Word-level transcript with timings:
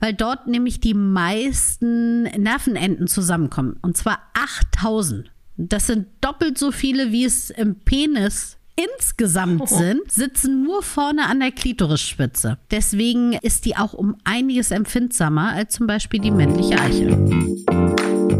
weil 0.00 0.14
dort 0.14 0.46
nämlich 0.46 0.80
die 0.80 0.94
meisten 0.94 2.22
Nervenenden 2.22 3.06
zusammenkommen. 3.06 3.76
Und 3.82 3.96
zwar 3.96 4.20
8000. 4.34 5.30
Das 5.56 5.86
sind 5.86 6.06
doppelt 6.20 6.56
so 6.56 6.70
viele, 6.70 7.10
wie 7.10 7.24
es 7.24 7.50
im 7.50 7.76
Penis 7.80 8.58
insgesamt 8.78 9.62
oh. 9.62 9.66
sind, 9.66 10.10
sitzen 10.10 10.62
nur 10.62 10.82
vorne 10.82 11.26
an 11.26 11.40
der 11.40 11.50
Klitorisspitze. 11.50 12.58
Deswegen 12.70 13.32
ist 13.32 13.64
die 13.64 13.76
auch 13.76 13.92
um 13.92 14.16
einiges 14.24 14.70
empfindsamer 14.70 15.52
als 15.52 15.74
zum 15.74 15.86
Beispiel 15.86 16.20
die 16.20 16.30
männliche 16.30 16.78
Eichel. 16.78 17.64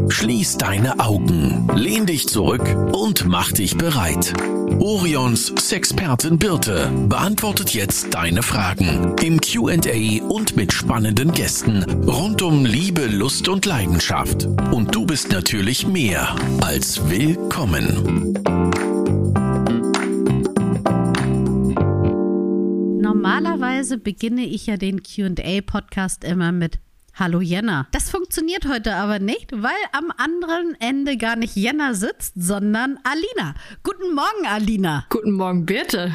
Schließ 0.08 0.58
deine 0.58 1.00
Augen, 1.00 1.68
lehn 1.74 2.06
dich 2.06 2.28
zurück 2.28 2.64
und 2.92 3.26
mach 3.26 3.52
dich 3.52 3.76
bereit. 3.76 4.32
Orions 4.78 5.52
Sexpertin 5.58 6.38
Birte 6.38 6.90
beantwortet 7.08 7.74
jetzt 7.74 8.14
deine 8.14 8.42
Fragen 8.42 9.16
im 9.22 9.40
QA 9.40 10.22
und 10.28 10.56
mit 10.56 10.72
spannenden 10.72 11.32
Gästen 11.32 11.82
rund 12.06 12.42
um 12.42 12.64
Liebe, 12.64 13.06
Lust 13.06 13.48
und 13.48 13.66
Leidenschaft. 13.66 14.44
Und 14.72 14.94
du 14.94 15.06
bist 15.06 15.32
natürlich 15.32 15.86
mehr 15.86 16.36
als 16.60 17.08
willkommen. 17.08 18.34
Normalerweise 23.00 23.98
beginne 23.98 24.44
ich 24.44 24.66
ja 24.66 24.76
den 24.76 25.02
QA-Podcast 25.02 26.24
immer 26.24 26.52
mit 26.52 26.78
Hallo 27.20 27.40
Jenna. 27.40 27.88
Das 27.90 28.10
funktioniert 28.10 28.68
heute 28.68 28.94
aber 28.94 29.18
nicht, 29.18 29.50
weil 29.50 29.72
am 29.90 30.12
anderen 30.18 30.76
Ende 30.78 31.16
gar 31.16 31.34
nicht 31.34 31.56
Jenna 31.56 31.94
sitzt, 31.94 32.34
sondern 32.36 33.00
Alina. 33.02 33.54
Guten 33.82 34.14
Morgen, 34.14 34.46
Alina. 34.46 35.04
Guten 35.08 35.32
Morgen, 35.32 35.66
Birte. 35.66 36.14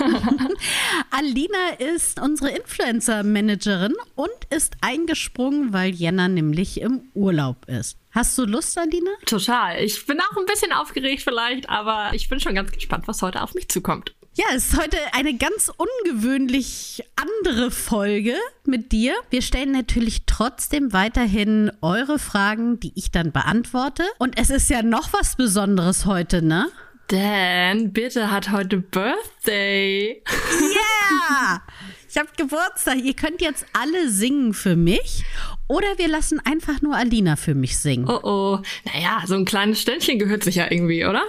Alina 1.12 1.74
ist 1.78 2.20
unsere 2.20 2.50
Influencer-Managerin 2.50 3.94
und 4.16 4.32
ist 4.50 4.74
eingesprungen, 4.80 5.72
weil 5.72 5.94
Jenna 5.94 6.26
nämlich 6.26 6.80
im 6.80 7.02
Urlaub 7.14 7.68
ist. 7.68 7.96
Hast 8.10 8.36
du 8.36 8.44
Lust, 8.44 8.76
Alina? 8.76 9.12
Total. 9.26 9.80
Ich 9.80 10.04
bin 10.06 10.18
auch 10.20 10.36
ein 10.36 10.46
bisschen 10.46 10.72
aufgeregt 10.72 11.22
vielleicht, 11.22 11.70
aber 11.70 12.14
ich 12.14 12.28
bin 12.28 12.40
schon 12.40 12.56
ganz 12.56 12.72
gespannt, 12.72 13.06
was 13.06 13.22
heute 13.22 13.42
auf 13.42 13.54
mich 13.54 13.68
zukommt. 13.68 14.12
Ja, 14.34 14.46
es 14.54 14.68
ist 14.68 14.80
heute 14.80 14.96
eine 15.12 15.36
ganz 15.36 15.70
ungewöhnlich 15.76 17.04
andere 17.16 17.70
Folge 17.70 18.34
mit 18.64 18.90
dir. 18.90 19.12
Wir 19.28 19.42
stellen 19.42 19.72
natürlich 19.72 20.22
trotzdem 20.24 20.94
weiterhin 20.94 21.70
eure 21.82 22.18
Fragen, 22.18 22.80
die 22.80 22.92
ich 22.94 23.10
dann 23.10 23.32
beantworte. 23.32 24.04
Und 24.18 24.38
es 24.38 24.48
ist 24.48 24.70
ja 24.70 24.82
noch 24.82 25.12
was 25.12 25.36
Besonderes 25.36 26.06
heute, 26.06 26.40
ne? 26.40 26.70
Denn 27.10 27.92
Bitte 27.92 28.30
hat 28.30 28.50
heute 28.50 28.78
Birthday. 28.78 30.22
Yeah! 30.26 31.60
Ich 32.08 32.16
habe 32.16 32.30
Geburtstag. 32.34 32.96
Ihr 33.04 33.14
könnt 33.14 33.42
jetzt 33.42 33.66
alle 33.74 34.08
singen 34.08 34.54
für 34.54 34.76
mich. 34.76 35.26
Oder 35.68 35.86
wir 35.96 36.08
lassen 36.08 36.40
einfach 36.44 36.82
nur 36.82 36.96
Alina 36.96 37.36
für 37.36 37.54
mich 37.54 37.78
singen. 37.78 38.06
Oh 38.08 38.20
oh. 38.22 38.58
Naja, 38.84 39.22
so 39.26 39.34
ein 39.34 39.44
kleines 39.44 39.80
Ständchen 39.80 40.18
gehört 40.18 40.44
sich 40.44 40.56
ja 40.56 40.70
irgendwie, 40.70 41.04
oder? 41.04 41.22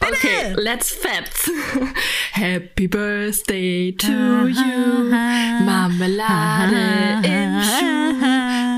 Okay, 0.00 0.54
let's 0.56 0.90
fetz. 0.90 1.50
Happy 2.32 2.88
Birthday 2.88 3.92
to 3.96 4.08
you. 4.08 5.10
Marmelade 5.64 7.26
im 7.26 7.62
Schuh. 7.62 7.96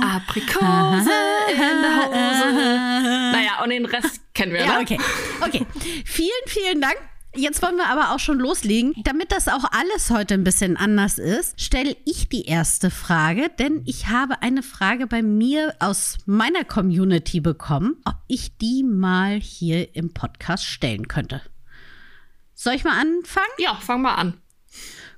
Aprikose 0.07 1.11
in 1.53 1.59
der 1.59 2.07
Hose. 2.07 3.33
Naja, 3.33 3.63
und 3.65 3.71
den 3.71 3.87
Rest 3.87 4.21
kennen 4.35 4.53
wir, 4.53 4.61
ja, 4.61 4.67
oder? 4.67 4.81
Okay. 4.83 4.99
Okay. 5.41 5.67
Vielen, 6.05 6.31
vielen 6.47 6.81
Dank. 6.81 6.97
Jetzt 7.39 7.63
wollen 7.63 7.77
wir 7.77 7.89
aber 7.89 8.13
auch 8.13 8.19
schon 8.19 8.41
loslegen. 8.41 8.95
Damit 9.05 9.31
das 9.31 9.47
auch 9.47 9.63
alles 9.71 10.11
heute 10.11 10.35
ein 10.35 10.43
bisschen 10.43 10.77
anders 10.77 11.19
ist, 11.19 11.61
stelle 11.61 11.97
ich 12.05 12.29
die 12.29 12.47
erste 12.47 12.91
Frage, 12.91 13.49
denn 13.61 13.83
ich 13.87 14.09
habe 14.09 14.43
eine 14.43 14.65
Frage 14.65 15.07
bei 15.07 15.23
mir 15.23 15.73
aus 15.79 16.19
meiner 16.27 16.65
Community 16.65 17.39
bekommen, 17.39 17.97
ob 18.05 18.17
ich 18.27 18.57
die 18.59 18.83
mal 18.83 19.39
hier 19.39 19.95
im 19.95 20.13
Podcast 20.13 20.65
stellen 20.65 21.07
könnte. 21.07 21.41
Soll 22.55 22.75
ich 22.75 22.83
mal 22.83 23.01
anfangen? 23.01 23.47
Ja, 23.59 23.77
fang 23.77 24.03
mal 24.03 24.17
an. 24.17 24.35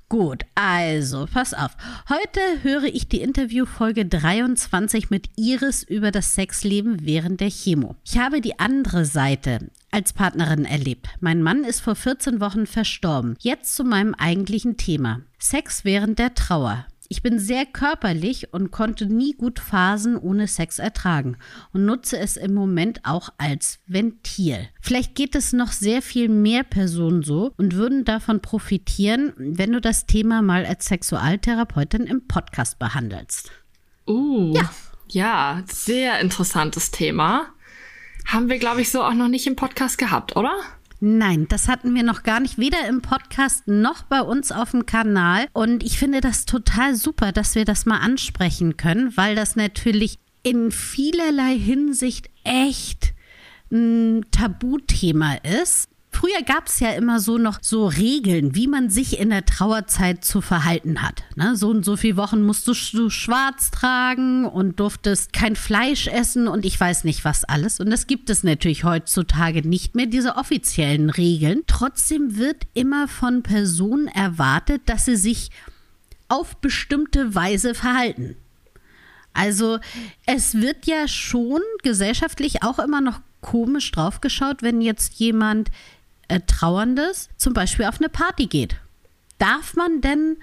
Gut, 0.07 0.43
also, 0.53 1.25
pass 1.33 1.55
auf. 1.55 1.71
Heute 2.07 2.41
höre 2.61 2.83
ich 2.83 3.07
die 3.07 3.21
Interviewfolge 3.21 4.05
23 4.05 5.09
mit 5.09 5.29
Iris 5.37 5.81
über 5.81 6.11
das 6.11 6.35
Sexleben 6.35 7.03
während 7.03 7.39
der 7.39 7.49
Chemo. 7.49 7.95
Ich 8.05 8.19
habe 8.19 8.41
die 8.41 8.59
andere 8.59 9.05
Seite 9.05 9.71
als 9.91 10.13
Partnerin 10.13 10.65
erlebt. 10.65 11.07
Mein 11.19 11.43
Mann 11.43 11.63
ist 11.63 11.81
vor 11.81 11.95
14 11.95 12.39
Wochen 12.39 12.65
verstorben. 12.65 13.35
Jetzt 13.39 13.75
zu 13.75 13.83
meinem 13.83 14.13
eigentlichen 14.15 14.77
Thema. 14.77 15.21
Sex 15.37 15.85
während 15.85 16.17
der 16.17 16.33
Trauer. 16.33 16.85
Ich 17.09 17.21
bin 17.21 17.39
sehr 17.39 17.65
körperlich 17.65 18.53
und 18.53 18.71
konnte 18.71 19.05
nie 19.05 19.33
gut 19.33 19.59
Phasen 19.59 20.15
ohne 20.15 20.47
Sex 20.47 20.79
ertragen 20.79 21.35
und 21.73 21.83
nutze 21.83 22.17
es 22.17 22.37
im 22.37 22.53
Moment 22.53 23.01
auch 23.03 23.33
als 23.37 23.79
Ventil. 23.85 24.69
Vielleicht 24.79 25.13
geht 25.15 25.35
es 25.35 25.51
noch 25.51 25.73
sehr 25.73 26.01
viel 26.01 26.29
mehr 26.29 26.63
Personen 26.63 27.21
so 27.21 27.53
und 27.57 27.75
würden 27.75 28.05
davon 28.05 28.41
profitieren, 28.41 29.33
wenn 29.35 29.73
du 29.73 29.81
das 29.81 30.05
Thema 30.05 30.41
mal 30.41 30.65
als 30.65 30.85
Sexualtherapeutin 30.85 32.07
im 32.07 32.27
Podcast 32.29 32.79
behandelst. 32.79 33.51
Uh, 34.07 34.53
ja. 34.55 34.71
Ja, 35.09 35.63
sehr 35.67 36.21
interessantes 36.21 36.91
Thema. 36.91 37.47
Haben 38.25 38.49
wir, 38.49 38.59
glaube 38.59 38.81
ich, 38.81 38.91
so 38.91 39.03
auch 39.03 39.13
noch 39.13 39.27
nicht 39.27 39.47
im 39.47 39.55
Podcast 39.55 39.97
gehabt, 39.97 40.35
oder? 40.35 40.53
Nein, 41.03 41.47
das 41.49 41.67
hatten 41.67 41.95
wir 41.95 42.03
noch 42.03 42.21
gar 42.21 42.39
nicht, 42.39 42.59
weder 42.59 42.87
im 42.87 43.01
Podcast 43.01 43.67
noch 43.67 44.03
bei 44.03 44.21
uns 44.21 44.51
auf 44.51 44.71
dem 44.71 44.85
Kanal. 44.85 45.47
Und 45.51 45.83
ich 45.83 45.97
finde 45.97 46.21
das 46.21 46.45
total 46.45 46.95
super, 46.95 47.31
dass 47.31 47.55
wir 47.55 47.65
das 47.65 47.87
mal 47.87 47.97
ansprechen 47.97 48.77
können, 48.77 49.17
weil 49.17 49.35
das 49.35 49.55
natürlich 49.55 50.19
in 50.43 50.71
vielerlei 50.71 51.57
Hinsicht 51.57 52.29
echt 52.43 53.13
ein 53.71 54.25
Tabuthema 54.31 55.35
ist. 55.61 55.90
Früher 56.21 56.43
gab 56.43 56.67
es 56.67 56.79
ja 56.79 56.91
immer 56.91 57.19
so 57.19 57.39
noch 57.39 57.57
so 57.63 57.87
Regeln, 57.87 58.53
wie 58.53 58.67
man 58.67 58.91
sich 58.91 59.19
in 59.19 59.31
der 59.31 59.43
Trauerzeit 59.43 60.23
zu 60.23 60.39
verhalten 60.39 61.01
hat. 61.01 61.23
Ne? 61.35 61.55
So 61.55 61.71
und 61.71 61.83
so 61.83 61.97
viele 61.97 62.15
Wochen 62.15 62.43
musst 62.43 62.67
du, 62.67 62.75
schwarz 62.75 63.71
tragen 63.71 64.45
und 64.45 64.79
durftest 64.79 65.33
kein 65.33 65.55
Fleisch 65.55 66.05
essen 66.05 66.47
und 66.47 66.63
ich 66.63 66.79
weiß 66.79 67.05
nicht 67.05 67.25
was 67.25 67.43
alles. 67.43 67.79
Und 67.79 67.89
das 67.89 68.05
gibt 68.05 68.29
es 68.29 68.43
natürlich 68.43 68.83
heutzutage 68.83 69.67
nicht 69.67 69.95
mehr, 69.95 70.05
diese 70.05 70.35
offiziellen 70.35 71.09
Regeln. 71.09 71.63
Trotzdem 71.65 72.37
wird 72.37 72.67
immer 72.75 73.07
von 73.07 73.41
Personen 73.41 74.07
erwartet, 74.07 74.83
dass 74.85 75.05
sie 75.05 75.15
sich 75.15 75.49
auf 76.27 76.55
bestimmte 76.57 77.33
Weise 77.33 77.73
verhalten. 77.73 78.35
Also 79.33 79.79
es 80.27 80.53
wird 80.53 80.85
ja 80.85 81.07
schon 81.07 81.61
gesellschaftlich 81.81 82.61
auch 82.61 82.77
immer 82.77 83.01
noch 83.01 83.21
komisch 83.41 83.91
draufgeschaut, 83.91 84.61
wenn 84.61 84.81
jetzt 84.81 85.15
jemand 85.15 85.71
äh, 86.31 86.39
Trauerndes 86.47 87.29
zum 87.37 87.53
Beispiel 87.53 87.85
auf 87.85 87.99
eine 87.99 88.09
Party 88.09 88.47
geht. 88.47 88.77
Darf 89.37 89.75
man 89.75 90.01
denn 90.01 90.37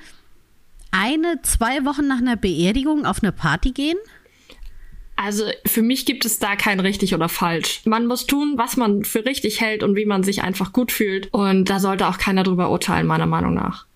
eine, 0.91 1.41
zwei 1.43 1.84
Wochen 1.84 2.06
nach 2.06 2.19
einer 2.19 2.37
Beerdigung 2.37 3.06
auf 3.06 3.22
eine 3.22 3.32
Party 3.32 3.72
gehen? 3.72 3.99
Also 5.16 5.44
für 5.66 5.82
mich 5.82 6.06
gibt 6.06 6.25
es 6.25 6.38
da 6.38 6.54
kein 6.54 6.78
richtig 6.78 7.12
oder 7.12 7.28
falsch. 7.28 7.81
Man 7.84 8.06
muss 8.06 8.26
tun, 8.26 8.54
was 8.56 8.76
man 8.76 9.04
für 9.04 9.25
richtig 9.25 9.60
hält 9.60 9.82
und 9.82 9.97
wie 9.97 10.06
man 10.06 10.22
sich 10.22 10.43
einfach 10.43 10.72
gut 10.72 10.93
fühlt. 10.93 11.32
Und 11.32 11.69
da 11.69 11.81
sollte 11.81 12.06
auch 12.06 12.19
keiner 12.19 12.44
drüber 12.44 12.70
urteilen, 12.70 13.06
meiner 13.06 13.26
Meinung 13.26 13.55
nach. 13.55 13.88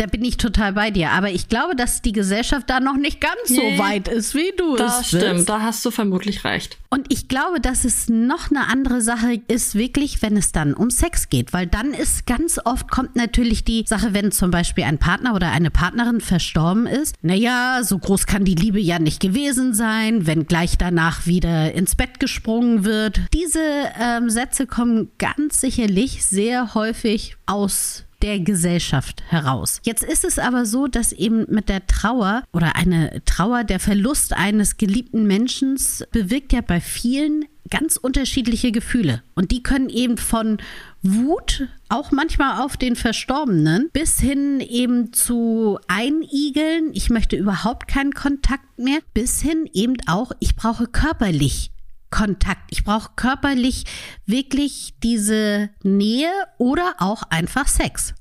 Da 0.00 0.06
bin 0.06 0.24
ich 0.24 0.38
total 0.38 0.72
bei 0.72 0.90
dir. 0.90 1.10
Aber 1.10 1.30
ich 1.30 1.48
glaube, 1.48 1.76
dass 1.76 2.00
die 2.00 2.12
Gesellschaft 2.12 2.70
da 2.70 2.80
noch 2.80 2.96
nicht 2.96 3.20
ganz 3.20 3.50
nee, 3.50 3.76
so 3.76 3.82
weit 3.82 4.08
ist, 4.08 4.34
wie 4.34 4.50
du 4.56 4.74
das 4.76 5.02
es 5.02 5.08
stimmt, 5.08 5.34
bist. 5.34 5.48
da 5.50 5.60
hast 5.60 5.84
du 5.84 5.90
vermutlich 5.90 6.42
recht. 6.42 6.78
Und 6.88 7.12
ich 7.12 7.28
glaube, 7.28 7.60
dass 7.60 7.84
es 7.84 8.08
noch 8.08 8.50
eine 8.50 8.68
andere 8.68 9.02
Sache 9.02 9.42
ist, 9.46 9.74
wirklich, 9.74 10.22
wenn 10.22 10.38
es 10.38 10.52
dann 10.52 10.72
um 10.72 10.88
Sex 10.88 11.28
geht. 11.28 11.52
Weil 11.52 11.66
dann 11.66 11.92
ist 11.92 12.26
ganz 12.26 12.58
oft 12.64 12.90
kommt 12.90 13.14
natürlich 13.14 13.62
die 13.62 13.84
Sache, 13.86 14.14
wenn 14.14 14.32
zum 14.32 14.50
Beispiel 14.50 14.84
ein 14.84 14.96
Partner 14.96 15.34
oder 15.34 15.50
eine 15.50 15.70
Partnerin 15.70 16.22
verstorben 16.22 16.86
ist. 16.86 17.14
Naja, 17.20 17.80
so 17.82 17.98
groß 17.98 18.24
kann 18.24 18.46
die 18.46 18.54
Liebe 18.54 18.80
ja 18.80 18.98
nicht 18.98 19.20
gewesen 19.20 19.74
sein, 19.74 20.26
wenn 20.26 20.46
gleich 20.46 20.78
danach 20.78 21.26
wieder 21.26 21.74
ins 21.74 21.94
Bett 21.94 22.20
gesprungen 22.20 22.84
wird. 22.84 23.20
Diese 23.34 23.60
ähm, 24.00 24.30
Sätze 24.30 24.66
kommen 24.66 25.10
ganz 25.18 25.60
sicherlich 25.60 26.24
sehr 26.24 26.72
häufig 26.72 27.36
aus 27.44 28.06
der 28.22 28.40
Gesellschaft 28.40 29.22
heraus. 29.28 29.80
Jetzt 29.84 30.02
ist 30.02 30.24
es 30.24 30.38
aber 30.38 30.66
so, 30.66 30.86
dass 30.86 31.12
eben 31.12 31.46
mit 31.48 31.68
der 31.68 31.86
Trauer 31.86 32.42
oder 32.52 32.76
eine 32.76 33.22
Trauer, 33.24 33.64
der 33.64 33.80
Verlust 33.80 34.32
eines 34.32 34.76
geliebten 34.76 35.26
Menschen 35.26 35.78
bewirkt 36.12 36.52
ja 36.52 36.60
bei 36.60 36.80
vielen 36.80 37.44
ganz 37.70 37.96
unterschiedliche 37.96 38.72
Gefühle. 38.72 39.22
Und 39.34 39.52
die 39.52 39.62
können 39.62 39.88
eben 39.88 40.18
von 40.18 40.58
Wut, 41.02 41.68
auch 41.88 42.10
manchmal 42.10 42.62
auf 42.62 42.76
den 42.76 42.96
Verstorbenen, 42.96 43.88
bis 43.92 44.20
hin 44.20 44.60
eben 44.60 45.12
zu 45.12 45.78
Einigeln, 45.88 46.90
ich 46.92 47.10
möchte 47.10 47.36
überhaupt 47.36 47.88
keinen 47.88 48.12
Kontakt 48.12 48.78
mehr, 48.78 48.98
bis 49.14 49.40
hin 49.40 49.68
eben 49.72 49.96
auch, 50.06 50.32
ich 50.40 50.56
brauche 50.56 50.86
körperlich 50.86 51.70
Kontakt. 52.10 52.62
Ich 52.70 52.84
brauche 52.84 53.10
körperlich 53.16 53.84
wirklich 54.26 54.94
diese 55.02 55.70
Nähe 55.82 56.30
oder 56.58 56.94
auch 56.98 57.22
einfach 57.30 57.68
Sex. 57.68 58.14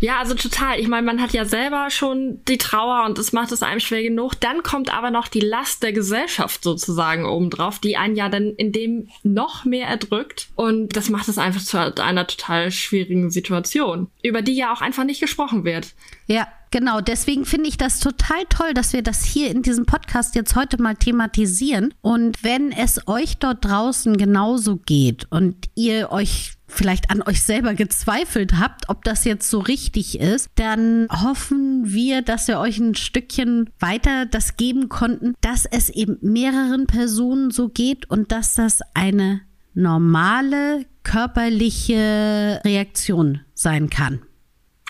Ja, 0.00 0.18
also 0.18 0.34
total. 0.34 0.78
Ich 0.78 0.88
meine, 0.88 1.06
man 1.06 1.20
hat 1.20 1.32
ja 1.32 1.44
selber 1.44 1.90
schon 1.90 2.40
die 2.48 2.58
Trauer 2.58 3.04
und 3.06 3.18
es 3.18 3.32
macht 3.32 3.52
es 3.52 3.62
einem 3.62 3.80
schwer 3.80 4.02
genug. 4.02 4.34
Dann 4.40 4.62
kommt 4.62 4.92
aber 4.92 5.10
noch 5.10 5.28
die 5.28 5.40
Last 5.40 5.82
der 5.82 5.92
Gesellschaft 5.92 6.62
sozusagen 6.62 7.24
obendrauf, 7.24 7.78
die 7.78 7.96
einen 7.96 8.16
ja 8.16 8.28
dann 8.28 8.54
in 8.56 8.72
dem 8.72 9.08
noch 9.22 9.64
mehr 9.64 9.88
erdrückt. 9.88 10.48
Und 10.54 10.96
das 10.96 11.08
macht 11.08 11.28
es 11.28 11.38
einfach 11.38 11.62
zu 11.62 11.78
einer 12.02 12.26
total 12.26 12.70
schwierigen 12.70 13.30
Situation, 13.30 14.08
über 14.22 14.42
die 14.42 14.56
ja 14.56 14.72
auch 14.72 14.80
einfach 14.80 15.04
nicht 15.04 15.20
gesprochen 15.20 15.64
wird. 15.64 15.94
Ja, 16.26 16.46
Genau, 16.70 17.00
deswegen 17.00 17.44
finde 17.44 17.68
ich 17.68 17.76
das 17.76 18.00
total 18.00 18.44
toll, 18.48 18.74
dass 18.74 18.92
wir 18.92 19.02
das 19.02 19.24
hier 19.24 19.50
in 19.50 19.62
diesem 19.62 19.86
Podcast 19.86 20.34
jetzt 20.34 20.56
heute 20.56 20.80
mal 20.80 20.94
thematisieren. 20.94 21.94
Und 22.00 22.42
wenn 22.42 22.72
es 22.72 23.06
euch 23.06 23.38
dort 23.38 23.64
draußen 23.64 24.16
genauso 24.16 24.76
geht 24.76 25.26
und 25.30 25.56
ihr 25.74 26.10
euch 26.10 26.52
vielleicht 26.68 27.10
an 27.10 27.22
euch 27.22 27.42
selber 27.42 27.74
gezweifelt 27.74 28.58
habt, 28.58 28.88
ob 28.88 29.04
das 29.04 29.24
jetzt 29.24 29.48
so 29.48 29.60
richtig 29.60 30.18
ist, 30.18 30.50
dann 30.56 31.06
hoffen 31.10 31.92
wir, 31.92 32.22
dass 32.22 32.48
wir 32.48 32.58
euch 32.58 32.78
ein 32.78 32.94
Stückchen 32.94 33.70
weiter 33.78 34.26
das 34.26 34.56
geben 34.56 34.88
konnten, 34.88 35.34
dass 35.40 35.64
es 35.64 35.88
eben 35.88 36.18
mehreren 36.20 36.86
Personen 36.86 37.50
so 37.50 37.68
geht 37.68 38.10
und 38.10 38.32
dass 38.32 38.54
das 38.54 38.80
eine 38.94 39.42
normale 39.74 40.86
körperliche 41.04 42.60
Reaktion 42.64 43.40
sein 43.54 43.90
kann. 43.90 44.22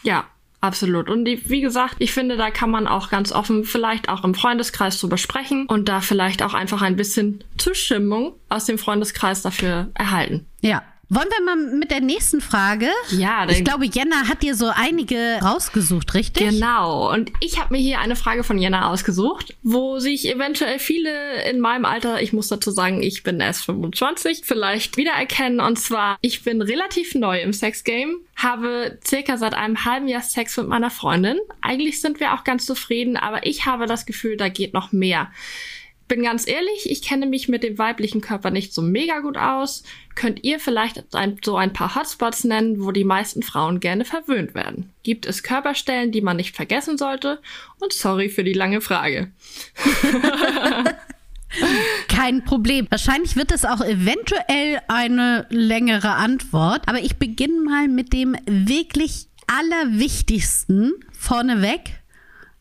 Ja, 0.02 0.24
Absolut. 0.60 1.08
Und 1.08 1.24
die, 1.26 1.48
wie 1.48 1.60
gesagt, 1.60 1.96
ich 1.98 2.12
finde, 2.12 2.36
da 2.36 2.50
kann 2.50 2.70
man 2.70 2.88
auch 2.88 3.10
ganz 3.10 3.30
offen 3.32 3.64
vielleicht 3.64 4.08
auch 4.08 4.24
im 4.24 4.34
Freundeskreis 4.34 4.98
drüber 4.98 5.18
sprechen 5.18 5.66
und 5.66 5.88
da 5.88 6.00
vielleicht 6.00 6.42
auch 6.42 6.54
einfach 6.54 6.82
ein 6.82 6.96
bisschen 6.96 7.44
Zustimmung 7.58 8.34
aus 8.48 8.64
dem 8.64 8.78
Freundeskreis 8.78 9.42
dafür 9.42 9.90
erhalten. 9.94 10.46
Ja, 10.60 10.82
wollen 11.08 11.28
wir 11.28 11.44
mal 11.44 11.56
mit 11.56 11.92
der 11.92 12.00
nächsten 12.00 12.40
Frage? 12.40 12.88
Ja, 13.10 13.48
ich 13.48 13.62
glaube, 13.62 13.86
Jenna 13.86 14.28
hat 14.28 14.42
dir 14.42 14.56
so 14.56 14.70
einige 14.74 15.38
rausgesucht, 15.40 16.14
richtig? 16.14 16.48
Genau. 16.48 17.12
Und 17.12 17.30
ich 17.40 17.60
habe 17.60 17.74
mir 17.74 17.80
hier 17.80 18.00
eine 18.00 18.16
Frage 18.16 18.42
von 18.42 18.58
Jenna 18.58 18.90
ausgesucht, 18.90 19.54
wo 19.62 20.00
sich 20.00 20.28
eventuell 20.28 20.80
viele 20.80 21.48
in 21.48 21.60
meinem 21.60 21.84
Alter, 21.84 22.20
ich 22.22 22.32
muss 22.32 22.48
dazu 22.48 22.72
sagen, 22.72 23.02
ich 23.02 23.22
bin 23.22 23.38
erst 23.38 23.64
25, 23.66 24.42
vielleicht 24.44 24.96
wiedererkennen. 24.96 25.60
Und 25.60 25.78
zwar, 25.78 26.18
ich 26.22 26.42
bin 26.42 26.60
relativ 26.60 27.14
neu 27.14 27.40
im 27.40 27.52
Sexgame, 27.52 28.16
habe 28.34 28.98
circa 29.06 29.36
seit 29.36 29.54
einem 29.54 29.84
halben 29.84 30.08
Jahr 30.08 30.22
Sex 30.22 30.56
mit 30.56 30.66
meiner 30.66 30.90
Freundin. 30.90 31.38
Eigentlich 31.62 32.00
sind 32.00 32.18
wir 32.18 32.34
auch 32.34 32.42
ganz 32.42 32.66
zufrieden, 32.66 33.16
aber 33.16 33.46
ich 33.46 33.64
habe 33.64 33.86
das 33.86 34.06
Gefühl, 34.06 34.36
da 34.36 34.48
geht 34.48 34.74
noch 34.74 34.90
mehr 34.90 35.30
bin 36.08 36.22
ganz 36.22 36.46
ehrlich, 36.46 36.90
ich 36.90 37.02
kenne 37.02 37.26
mich 37.26 37.48
mit 37.48 37.62
dem 37.62 37.78
weiblichen 37.78 38.20
Körper 38.20 38.50
nicht 38.50 38.72
so 38.72 38.82
mega 38.82 39.20
gut 39.20 39.36
aus. 39.36 39.82
Könnt 40.14 40.44
ihr 40.44 40.60
vielleicht 40.60 41.14
ein, 41.14 41.38
so 41.44 41.56
ein 41.56 41.72
paar 41.72 41.94
Hotspots 41.94 42.44
nennen, 42.44 42.82
wo 42.84 42.92
die 42.92 43.04
meisten 43.04 43.42
Frauen 43.42 43.80
gerne 43.80 44.04
verwöhnt 44.04 44.54
werden? 44.54 44.92
Gibt 45.02 45.26
es 45.26 45.42
Körperstellen, 45.42 46.12
die 46.12 46.20
man 46.20 46.36
nicht 46.36 46.54
vergessen 46.54 46.96
sollte? 46.98 47.40
Und 47.80 47.92
sorry 47.92 48.28
für 48.28 48.44
die 48.44 48.52
lange 48.52 48.80
Frage. 48.80 49.32
Kein 52.08 52.44
Problem. 52.44 52.86
Wahrscheinlich 52.90 53.36
wird 53.36 53.52
es 53.52 53.64
auch 53.64 53.80
eventuell 53.80 54.80
eine 54.88 55.46
längere 55.50 56.10
Antwort. 56.10 56.88
Aber 56.88 57.00
ich 57.00 57.16
beginne 57.16 57.62
mal 57.62 57.88
mit 57.88 58.12
dem 58.12 58.36
wirklich 58.46 59.28
allerwichtigsten 59.46 60.92
vorneweg. 61.12 62.00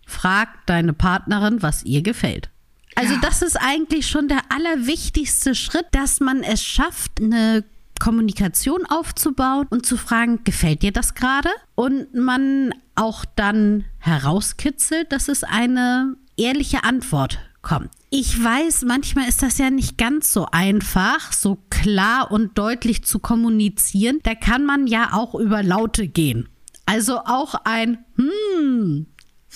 Frag 0.06 0.66
deine 0.66 0.94
Partnerin, 0.94 1.62
was 1.62 1.84
ihr 1.84 2.02
gefällt. 2.02 2.50
Also 2.96 3.14
ja. 3.14 3.20
das 3.22 3.42
ist 3.42 3.58
eigentlich 3.58 4.08
schon 4.08 4.28
der 4.28 4.42
allerwichtigste 4.50 5.54
Schritt, 5.54 5.88
dass 5.92 6.22
man 6.22 6.44
es 6.44 6.64
schafft, 6.64 7.22
eine 7.22 7.64
Kommunikation 8.00 8.86
aufzubauen 8.86 9.68
und 9.70 9.86
zu 9.86 9.98
fragen, 9.98 10.44
gefällt 10.44 10.82
dir 10.82 10.92
das 10.92 11.14
gerade? 11.14 11.50
Und 11.76 12.14
man 12.14 12.74
auch 12.96 13.26
dann 13.36 13.86
herauskitzelt, 14.00 15.12
dass 15.12 15.28
es 15.28 15.44
eine 15.44 16.16
ehrliche 16.38 16.84
Antwort 16.84 17.40
kommt. 17.62 17.90
Ich 18.10 18.42
weiß, 18.42 18.84
manchmal 18.84 19.28
ist 19.28 19.42
das 19.44 19.58
ja 19.58 19.70
nicht 19.70 19.98
ganz 19.98 20.32
so 20.32 20.48
einfach, 20.52 21.34
so 21.34 21.58
klar 21.70 22.32
und 22.32 22.58
deutlich 22.58 23.04
zu 23.04 23.20
kommunizieren. 23.20 24.20
Da 24.24 24.36
kann 24.36 24.66
man 24.66 24.88
ja 24.88 25.14
auch 25.14 25.36
über 25.36 25.64
Laute 25.64 26.08
gehen. 26.08 26.48
Also 26.86 27.20
auch 27.20 27.56
ein 27.66 28.06
Hm 28.16 29.08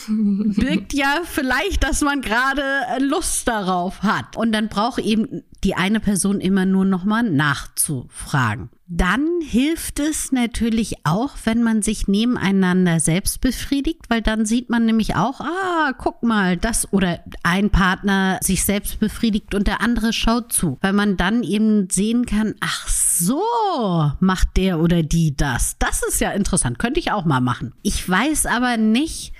birgt 0.07 0.93
ja 0.93 1.21
vielleicht, 1.25 1.83
dass 1.83 2.01
man 2.01 2.21
gerade 2.21 2.63
Lust 2.99 3.47
darauf 3.47 4.01
hat. 4.03 4.37
Und 4.37 4.51
dann 4.51 4.69
braucht 4.69 4.99
eben 4.99 5.43
die 5.63 5.75
eine 5.75 5.99
Person 5.99 6.39
immer 6.39 6.65
nur 6.65 6.85
nochmal 6.85 7.23
nachzufragen. 7.23 8.69
Dann 8.87 9.27
hilft 9.41 9.99
es 9.99 10.31
natürlich 10.31 10.95
auch, 11.03 11.33
wenn 11.43 11.61
man 11.61 11.83
sich 11.83 12.07
nebeneinander 12.07 12.99
selbst 12.99 13.39
befriedigt, 13.39 14.05
weil 14.09 14.21
dann 14.21 14.45
sieht 14.45 14.69
man 14.69 14.85
nämlich 14.85 15.15
auch, 15.15 15.41
ah, 15.41 15.93
guck 15.97 16.23
mal, 16.23 16.57
das 16.57 16.91
oder 16.91 17.19
ein 17.43 17.69
Partner 17.69 18.39
sich 18.41 18.63
selbst 18.63 18.99
befriedigt 18.99 19.53
und 19.53 19.67
der 19.67 19.81
andere 19.81 20.11
schaut 20.11 20.51
zu, 20.51 20.79
weil 20.81 20.93
man 20.93 21.17
dann 21.17 21.43
eben 21.43 21.87
sehen 21.91 22.25
kann, 22.25 22.55
ach 22.61 22.87
so, 22.87 23.43
macht 24.19 24.57
der 24.57 24.79
oder 24.79 25.03
die 25.03 25.37
das. 25.37 25.75
Das 25.77 26.01
ist 26.01 26.19
ja 26.19 26.31
interessant, 26.31 26.79
könnte 26.79 26.99
ich 26.99 27.11
auch 27.11 27.25
mal 27.25 27.41
machen. 27.41 27.73
Ich 27.83 28.07
weiß 28.09 28.47
aber 28.47 28.77
nicht, 28.77 29.33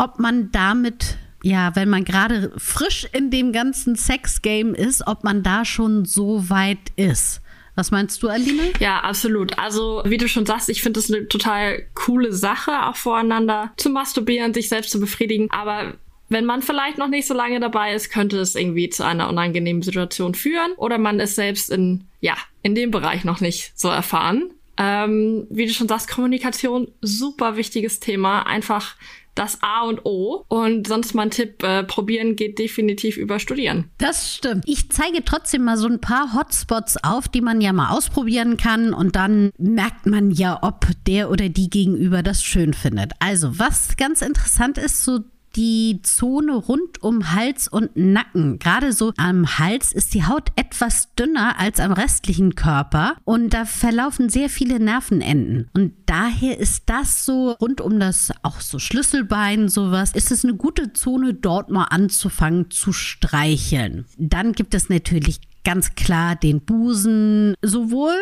ob 0.00 0.18
man 0.18 0.50
damit 0.50 1.18
ja, 1.42 1.74
wenn 1.74 1.88
man 1.88 2.04
gerade 2.04 2.52
frisch 2.58 3.06
in 3.12 3.30
dem 3.30 3.52
ganzen 3.52 3.96
Sex-Game 3.96 4.74
ist, 4.74 5.06
ob 5.06 5.24
man 5.24 5.42
da 5.42 5.64
schon 5.64 6.04
so 6.04 6.50
weit 6.50 6.92
ist. 6.96 7.40
Was 7.76 7.90
meinst 7.90 8.22
du, 8.22 8.28
Aline? 8.28 8.72
Ja, 8.78 9.00
absolut. 9.00 9.58
Also, 9.58 10.02
wie 10.04 10.18
du 10.18 10.28
schon 10.28 10.44
sagst, 10.44 10.68
ich 10.68 10.82
finde 10.82 11.00
das 11.00 11.10
eine 11.10 11.28
total 11.28 11.86
coole 11.94 12.32
Sache, 12.32 12.86
auch 12.86 12.96
voreinander 12.96 13.72
zu 13.78 13.88
masturbieren, 13.88 14.52
sich 14.52 14.68
selbst 14.68 14.90
zu 14.90 15.00
befriedigen. 15.00 15.50
Aber 15.50 15.94
wenn 16.28 16.44
man 16.44 16.62
vielleicht 16.62 16.98
noch 16.98 17.08
nicht 17.08 17.26
so 17.26 17.32
lange 17.32 17.58
dabei 17.58 17.94
ist, 17.94 18.10
könnte 18.10 18.38
es 18.38 18.54
irgendwie 18.54 18.90
zu 18.90 19.04
einer 19.04 19.30
unangenehmen 19.30 19.82
Situation 19.82 20.34
führen. 20.34 20.72
Oder 20.76 20.98
man 20.98 21.20
ist 21.20 21.36
selbst 21.36 21.70
in, 21.70 22.04
ja, 22.20 22.36
in 22.62 22.74
dem 22.74 22.90
Bereich 22.90 23.24
noch 23.24 23.40
nicht 23.40 23.72
so 23.76 23.88
erfahren. 23.88 24.50
Ähm, 24.76 25.46
wie 25.50 25.66
du 25.66 25.72
schon 25.72 25.88
sagst, 25.88 26.08
Kommunikation, 26.08 26.88
super 27.00 27.56
wichtiges 27.56 28.00
Thema. 28.00 28.42
Einfach 28.42 28.96
das 29.40 29.62
A 29.62 29.82
und 29.82 30.04
O. 30.04 30.44
Und 30.48 30.86
sonst 30.86 31.14
mein 31.14 31.30
Tipp, 31.30 31.62
äh, 31.62 31.82
probieren 31.82 32.36
geht 32.36 32.58
definitiv 32.58 33.16
über 33.16 33.38
Studieren. 33.38 33.90
Das 33.96 34.34
stimmt. 34.34 34.64
Ich 34.66 34.90
zeige 34.90 35.24
trotzdem 35.24 35.64
mal 35.64 35.78
so 35.78 35.88
ein 35.88 36.00
paar 36.00 36.34
Hotspots 36.34 36.98
auf, 37.02 37.26
die 37.26 37.40
man 37.40 37.62
ja 37.62 37.72
mal 37.72 37.90
ausprobieren 37.96 38.58
kann 38.58 38.92
und 38.92 39.16
dann 39.16 39.50
merkt 39.56 40.04
man 40.04 40.30
ja, 40.30 40.58
ob 40.62 40.86
der 41.06 41.30
oder 41.30 41.48
die 41.48 41.70
gegenüber 41.70 42.22
das 42.22 42.42
schön 42.42 42.74
findet. 42.74 43.12
Also, 43.18 43.58
was 43.58 43.96
ganz 43.96 44.20
interessant 44.20 44.76
ist, 44.76 45.04
so 45.04 45.20
die 45.56 46.00
Zone 46.02 46.54
rund 46.54 47.02
um 47.02 47.32
Hals 47.32 47.68
und 47.68 47.96
Nacken. 47.96 48.58
Gerade 48.58 48.92
so 48.92 49.12
am 49.16 49.58
Hals 49.58 49.92
ist 49.92 50.14
die 50.14 50.24
Haut 50.24 50.50
etwas 50.56 51.14
dünner 51.14 51.58
als 51.58 51.80
am 51.80 51.92
restlichen 51.92 52.54
Körper 52.54 53.16
und 53.24 53.54
da 53.54 53.64
verlaufen 53.64 54.28
sehr 54.28 54.48
viele 54.48 54.80
Nervenenden. 54.80 55.68
Und 55.74 55.92
daher 56.06 56.58
ist 56.58 56.84
das 56.86 57.24
so 57.24 57.52
rund 57.52 57.80
um 57.80 57.98
das 57.98 58.32
auch 58.42 58.60
so 58.60 58.78
Schlüsselbein, 58.78 59.68
sowas, 59.68 60.12
ist 60.12 60.30
es 60.30 60.44
eine 60.44 60.54
gute 60.54 60.92
Zone, 60.92 61.34
dort 61.34 61.70
mal 61.70 61.84
anzufangen 61.84 62.70
zu 62.70 62.92
streicheln. 62.92 64.06
Dann 64.18 64.52
gibt 64.52 64.74
es 64.74 64.88
natürlich 64.88 65.40
ganz 65.64 65.94
klar 65.94 66.36
den 66.36 66.60
Busen, 66.60 67.54
sowohl 67.62 68.14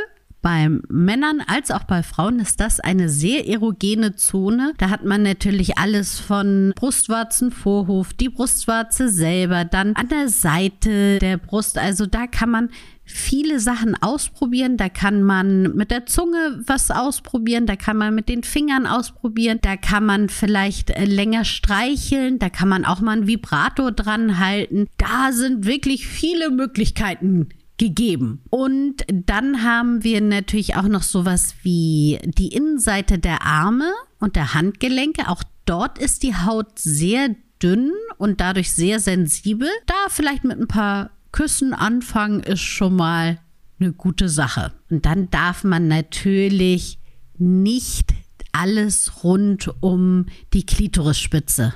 bei 0.49 0.71
Männern 0.89 1.43
als 1.47 1.71
auch 1.71 1.85
bei 1.85 2.03
Frauen 2.03 2.41
ist 2.41 2.59
das 2.59 2.81
eine 2.81 3.11
sehr 3.11 3.47
erogene 3.47 4.17
Zone. 4.17 4.73
Da 4.79 4.89
hat 4.89 5.05
man 5.05 5.23
natürlich 5.23 5.77
alles 5.77 6.19
von 6.19 6.73
Brustwarzen, 6.75 7.51
Vorhof, 7.51 8.15
die 8.15 8.31
Brustwarze 8.31 9.11
selber, 9.11 9.67
dann 9.67 9.95
an 9.95 10.09
der 10.09 10.31
Seite 10.31 11.19
der 11.19 11.37
Brust. 11.37 11.77
Also 11.77 12.07
da 12.07 12.27
kann 12.27 12.49
man 12.49 12.71
viele 13.05 13.61
Sachen 13.61 13.95
ausprobieren. 13.95 14.79
Da 14.79 14.89
kann 14.89 15.23
man 15.23 15.77
mit 15.77 15.91
der 15.91 16.07
Zunge 16.07 16.63
was 16.67 16.91
ausprobieren, 16.91 17.67
da 17.67 17.77
kann 17.77 17.99
man 17.99 18.15
mit 18.15 18.31
den 18.31 18.43
Fingern 18.43 18.87
ausprobieren, 18.87 19.59
da 19.61 19.77
kann 19.77 20.07
man 20.07 20.31
vielleicht 20.31 20.89
äh, 20.89 21.05
länger 21.05 21.45
streicheln, 21.45 22.39
da 22.39 22.49
kann 22.49 22.71
man 22.71 22.87
auch 22.87 23.03
mal 23.03 23.13
einen 23.13 23.27
Vibrator 23.27 23.93
dran 23.93 24.39
halten. 24.39 24.87
Da 24.97 25.33
sind 25.33 25.67
wirklich 25.67 26.07
viele 26.07 26.51
Möglichkeiten 26.51 27.51
gegeben. 27.79 28.43
Und 28.51 29.05
dann 29.09 29.63
haben 29.63 30.05
wir 30.05 30.21
natürlich 30.21 30.77
auch 30.77 30.89
noch 30.89 31.03
sowas 31.03 31.55
wie 31.63 32.19
die 32.25 32.49
Innenseite 32.49 33.19
der 33.19 33.43
Arme 33.43 33.93
und 34.19 34.37
der 34.37 34.55
Handgelenke. 34.55 35.29
Auch 35.29 35.43
dort 35.65 35.99
ist 35.99 36.23
die 36.23 36.35
Haut 36.35 36.79
sehr 36.79 37.35
dünn 37.63 37.93
und 38.19 38.41
dadurch 38.41 38.73
sehr 38.73 39.01
sensibel. 39.01 39.69
Da 39.87 39.95
vielleicht 40.09 40.45
mit 40.45 40.59
ein 40.59 40.69
paar 40.69 41.11
Küssen 41.33 41.73
anfangen 41.73 42.41
ist 42.41 42.61
schon 42.61 42.97
mal 42.97 43.39
eine 43.81 43.93
gute 43.93 44.29
Sache. 44.29 44.73
Und 44.91 45.07
dann 45.07 45.31
darf 45.31 45.65
man 45.65 45.89
natürlich 45.89 46.99
nicht 47.39 48.13
alles 48.53 49.23
rund 49.23 49.71
um 49.81 50.27
die 50.53 50.67
Klitorisspitze 50.67 51.75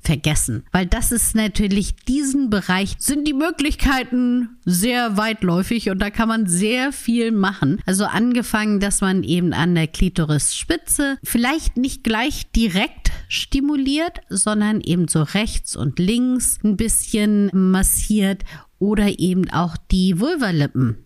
vergessen. 0.00 0.64
Weil 0.72 0.86
das 0.86 1.12
ist 1.12 1.34
natürlich 1.34 1.96
diesen 1.96 2.50
Bereich, 2.50 2.96
sind 2.98 3.26
die 3.26 3.34
Möglichkeiten 3.34 4.58
sehr 4.64 5.16
weitläufig 5.16 5.90
und 5.90 6.00
da 6.00 6.10
kann 6.10 6.28
man 6.28 6.46
sehr 6.46 6.92
viel 6.92 7.32
machen. 7.32 7.80
Also 7.86 8.04
angefangen, 8.04 8.80
dass 8.80 9.00
man 9.00 9.22
eben 9.22 9.52
an 9.52 9.74
der 9.74 9.86
Klitorisspitze 9.86 11.18
vielleicht 11.22 11.76
nicht 11.76 12.04
gleich 12.04 12.50
direkt 12.52 13.10
stimuliert, 13.28 14.20
sondern 14.28 14.80
eben 14.80 15.08
so 15.08 15.22
rechts 15.22 15.76
und 15.76 15.98
links 15.98 16.58
ein 16.64 16.76
bisschen 16.76 17.50
massiert 17.52 18.44
oder 18.78 19.18
eben 19.18 19.50
auch 19.50 19.76
die 19.90 20.18
Vulvalippen 20.18 21.04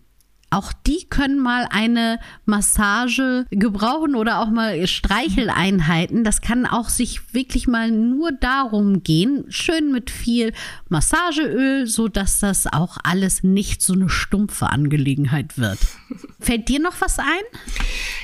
auch 0.55 0.71
die 0.87 1.05
können 1.09 1.39
mal 1.39 1.67
eine 1.69 2.19
Massage 2.45 3.45
gebrauchen 3.51 4.15
oder 4.15 4.39
auch 4.39 4.49
mal 4.49 4.87
Streicheleinheiten. 4.87 6.23
Das 6.23 6.41
kann 6.41 6.65
auch 6.65 6.89
sich 6.89 7.33
wirklich 7.33 7.67
mal 7.67 7.91
nur 7.91 8.31
darum 8.31 9.03
gehen, 9.03 9.45
schön 9.49 9.91
mit 9.91 10.09
viel 10.09 10.53
Massageöl, 10.89 11.87
so 11.87 12.07
dass 12.07 12.39
das 12.39 12.67
auch 12.71 12.97
alles 13.03 13.43
nicht 13.43 13.81
so 13.81 13.93
eine 13.93 14.09
stumpfe 14.09 14.67
Angelegenheit 14.67 15.57
wird. 15.57 15.79
Fällt 16.39 16.69
dir 16.69 16.79
noch 16.79 17.01
was 17.01 17.19
ein, 17.19 17.25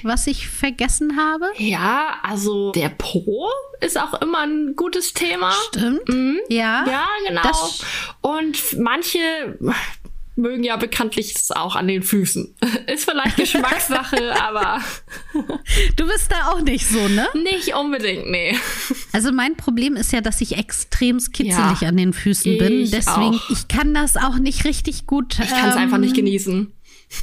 was 0.04 0.28
ich 0.28 0.48
vergessen 0.48 1.18
habe? 1.18 1.48
Ja, 1.58 2.16
also 2.24 2.72
der 2.72 2.90
Po 2.90 3.50
ist 3.82 4.00
auch 4.00 4.22
immer 4.22 4.44
ein 4.44 4.76
gutes 4.76 5.14
Thema. 5.14 5.52
Stimmt. 5.68 6.08
Mhm. 6.08 6.40
Ja. 6.50 6.86
Ja, 6.88 7.06
genau. 7.28 7.42
Und 8.22 8.78
manche 8.80 9.20
mögen 10.41 10.63
ja 10.63 10.75
bekanntlich 10.75 11.36
es 11.36 11.51
auch 11.51 11.75
an 11.75 11.88
den 11.88 12.03
Füßen. 12.03 12.55
Ist 12.88 13.10
vielleicht 13.10 13.38
Geschmackssache, 13.38 14.36
aber. 14.41 14.81
Du 15.95 16.07
bist 16.07 16.31
da 16.31 16.51
auch 16.51 16.62
nicht 16.62 16.88
so, 16.88 17.07
ne? 17.07 17.27
Nicht 17.43 17.74
unbedingt, 17.75 18.29
nee. 18.29 18.57
Also 19.13 19.31
mein 19.31 19.55
Problem 19.55 19.95
ist 19.95 20.12
ja, 20.12 20.21
dass 20.21 20.41
ich 20.41 20.57
extrem 20.57 21.19
kitzelig 21.19 21.81
ja, 21.81 21.88
an 21.88 21.98
den 21.98 22.13
Füßen 22.13 22.57
bin. 22.57 22.89
Deswegen, 22.91 23.36
auch. 23.36 23.50
ich 23.50 23.67
kann 23.67 23.93
das 23.93 24.17
auch 24.17 24.38
nicht 24.38 24.65
richtig 24.65 25.05
gut. 25.05 25.39
Ich 25.39 25.50
kann 25.50 25.69
es 25.69 25.75
ähm, 25.75 25.81
einfach 25.83 25.98
nicht 25.98 26.15
genießen. 26.15 26.74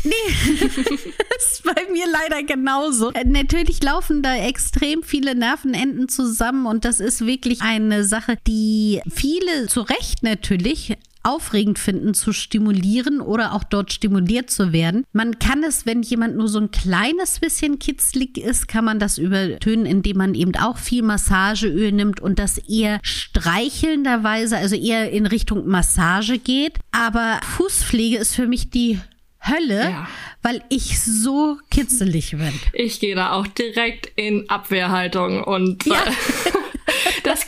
Nee, 0.05 0.13
das 0.59 1.53
ist 1.53 1.63
bei 1.65 1.91
mir 1.91 2.05
leider 2.11 2.43
genauso. 2.43 3.11
Äh, 3.13 3.25
natürlich 3.25 3.83
laufen 3.83 4.23
da 4.23 4.37
extrem 4.37 5.03
viele 5.03 5.35
Nervenenden 5.35 6.09
zusammen 6.09 6.67
und 6.67 6.85
das 6.85 7.01
ist 7.01 7.25
wirklich 7.25 7.63
eine 7.63 8.05
Sache, 8.05 8.37
die 8.47 9.01
viele 9.11 9.67
zu 9.67 9.81
Recht 9.81 10.23
natürlich 10.23 10.97
aufregend 11.29 11.79
finden, 11.79 12.15
zu 12.15 12.33
stimulieren 12.33 13.21
oder 13.21 13.53
auch 13.53 13.65
dort 13.65 13.93
stimuliert 13.93 14.51
zu 14.51 14.73
werden. 14.73 15.05
Man 15.13 15.39
kann 15.39 15.63
es, 15.63 15.85
wenn 15.85 16.03
jemand 16.03 16.37
nur 16.37 16.49
so 16.49 16.59
ein 16.59 16.71
kleines 16.71 17.41
bisschen 17.41 17.79
kitzlig 17.79 18.39
ist, 18.39 18.69
kann 18.69 18.85
man 18.85 18.99
das 18.99 19.19
übertönen, 19.19 19.87
indem 19.87 20.17
man 20.17 20.35
eben 20.35 20.57
auch 20.57 20.79
viel 20.79 21.03
Massageöl 21.03 21.93
nimmt 21.93 22.21
und 22.21 22.39
das 22.39 22.59
eher 22.59 22.99
streichelnderweise, 23.03 24.57
also 24.57 24.77
eher 24.77 25.11
in 25.11 25.27
Richtung 25.27 25.67
Massage 25.67 26.39
geht. 26.39 26.79
Aber 26.93 27.41
Fußpflege 27.57 28.17
ist 28.17 28.35
für 28.35 28.47
mich 28.47 28.71
die 28.71 28.99
Hölle, 29.41 29.91
ja. 29.91 30.09
weil 30.43 30.63
ich 30.69 31.01
so 31.01 31.59
kitzelig 31.71 32.33
bin. 32.33 32.53
Ich 32.73 33.01
gehe 33.01 33.15
da 33.15 33.33
auch 33.33 33.47
direkt 33.47 34.11
in 34.17 34.49
Abwehrhaltung 34.51 35.45
und 35.45 35.87
ja. 35.87 36.03
Äh, 36.05 36.53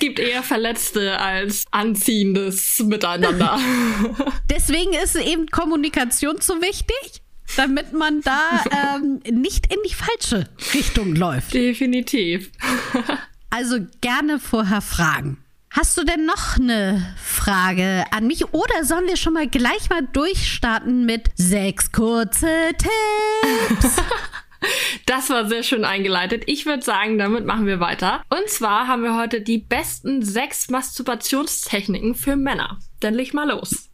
gibt 0.01 0.19
eher 0.19 0.43
Verletzte 0.43 1.19
als 1.19 1.67
anziehendes 1.71 2.81
Miteinander. 2.81 3.59
Deswegen 4.51 4.93
ist 4.95 5.15
eben 5.15 5.47
Kommunikation 5.47 6.41
so 6.41 6.61
wichtig, 6.61 7.23
damit 7.57 7.93
man 7.93 8.21
da 8.23 8.65
ähm, 8.97 9.21
nicht 9.31 9.73
in 9.73 9.79
die 9.87 9.95
falsche 9.95 10.49
Richtung 10.75 11.15
läuft. 11.15 11.55
Definitiv. 11.55 12.51
also 13.51 13.79
gerne 14.01 14.41
vorher 14.41 14.81
fragen. 14.81 15.39
Hast 15.73 15.97
du 15.97 16.03
denn 16.03 16.27
noch 16.27 16.57
eine 16.59 17.15
Frage 17.23 18.05
an 18.11 18.27
mich 18.27 18.53
oder 18.53 18.85
sollen 18.85 19.07
wir 19.07 19.17
schon 19.17 19.35
mal 19.35 19.47
gleich 19.47 19.89
mal 19.89 20.03
durchstarten 20.13 21.07
mit 21.07 21.29
sechs 21.37 21.93
kurze 21.93 22.49
Tipps? 22.77 23.97
Das 25.07 25.31
war 25.31 25.49
sehr 25.49 25.63
schön 25.63 25.85
eingeleitet. 25.85 26.45
Ich 26.47 26.67
würde 26.67 26.83
sagen, 26.83 27.19
damit 27.19 27.47
machen 27.47 27.67
wir 27.67 27.81
weiter. 27.81 28.23
Und 28.31 28.49
zwar 28.49 28.87
haben 28.87 29.03
wir 29.03 29.17
heute 29.17 29.41
die 29.41 29.59
besten 29.59 30.23
sechs 30.23 30.69
Masturbationstechniken 30.71 32.15
für 32.15 32.37
Männer. 32.37 32.79
Dann 33.01 33.15
leg 33.15 33.35
mal 33.35 33.49
los. 33.49 33.91